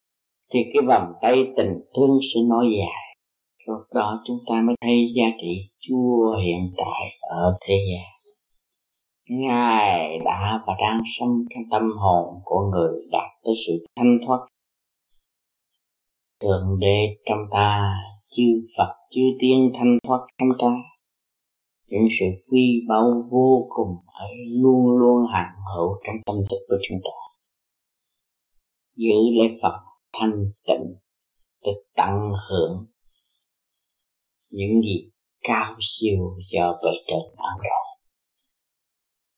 Thì 0.53 0.61
cái 0.73 0.83
vòng 0.87 1.13
tay 1.23 1.53
tình 1.57 1.81
thương 1.97 2.19
sẽ 2.35 2.41
nói 2.49 2.67
dài. 2.79 3.17
Lúc 3.67 3.87
đó 3.95 4.23
chúng 4.27 4.39
ta 4.49 4.63
mới 4.63 4.77
thấy 4.81 5.13
giá 5.17 5.27
trị 5.41 5.69
Chúa 5.89 6.37
hiện 6.37 6.73
tại 6.77 7.31
ở 7.31 7.59
thế 7.61 7.75
gian. 7.91 8.19
Ngài 9.31 10.19
đã 10.25 10.61
và 10.67 10.75
đang 10.81 10.99
sống 11.19 11.45
trong 11.51 11.63
tâm 11.71 11.91
hồn 11.99 12.41
của 12.45 12.61
người 12.73 12.93
đạt 13.13 13.31
tới 13.45 13.55
sự 13.67 13.85
thanh 13.97 14.19
thoát 14.27 14.39
Thượng 16.43 16.79
Đế 16.81 17.17
trong 17.27 17.39
ta, 17.51 17.95
chư 18.31 18.43
Phật 18.77 18.95
chư 19.11 19.21
tiên 19.41 19.73
thanh 19.75 19.99
thoát 20.03 20.27
trong 20.39 20.49
ta. 20.59 20.77
Những 21.87 22.09
sự 22.21 22.27
quy 22.51 22.83
báu 22.89 23.11
vô 23.31 23.67
cùng 23.69 23.97
ấy 24.07 24.35
luôn 24.49 24.99
luôn 24.99 25.27
hạnh 25.33 25.55
hữu 25.75 26.01
trong 26.07 26.17
tâm 26.27 26.37
thức 26.51 26.59
của 26.69 26.77
chúng 26.89 26.99
ta. 27.05 27.17
Giữ 28.97 29.15
lấy 29.39 29.59
Phật 29.63 29.81
thanh 30.13 30.45
tịnh 30.67 30.95
để 31.63 31.73
tận 31.97 32.33
hưởng 32.49 32.87
những 34.51 34.83
gì 34.83 35.11
cao 35.43 35.75
siêu 35.81 36.37
do 36.53 36.73
bề 36.73 36.91
trên 37.07 37.37
ban 37.37 37.59
đầu. 37.63 37.85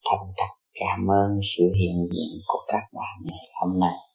Thành 0.05 0.33
thật 0.37 0.55
cảm 0.75 1.11
ơn 1.11 1.41
sự 1.57 1.65
hiện 1.65 2.09
diện 2.13 2.41
của 2.47 2.65
các 2.69 2.83
bạn 2.93 3.23
ngày 3.25 3.49
hôm 3.61 3.81
nay. 3.81 4.10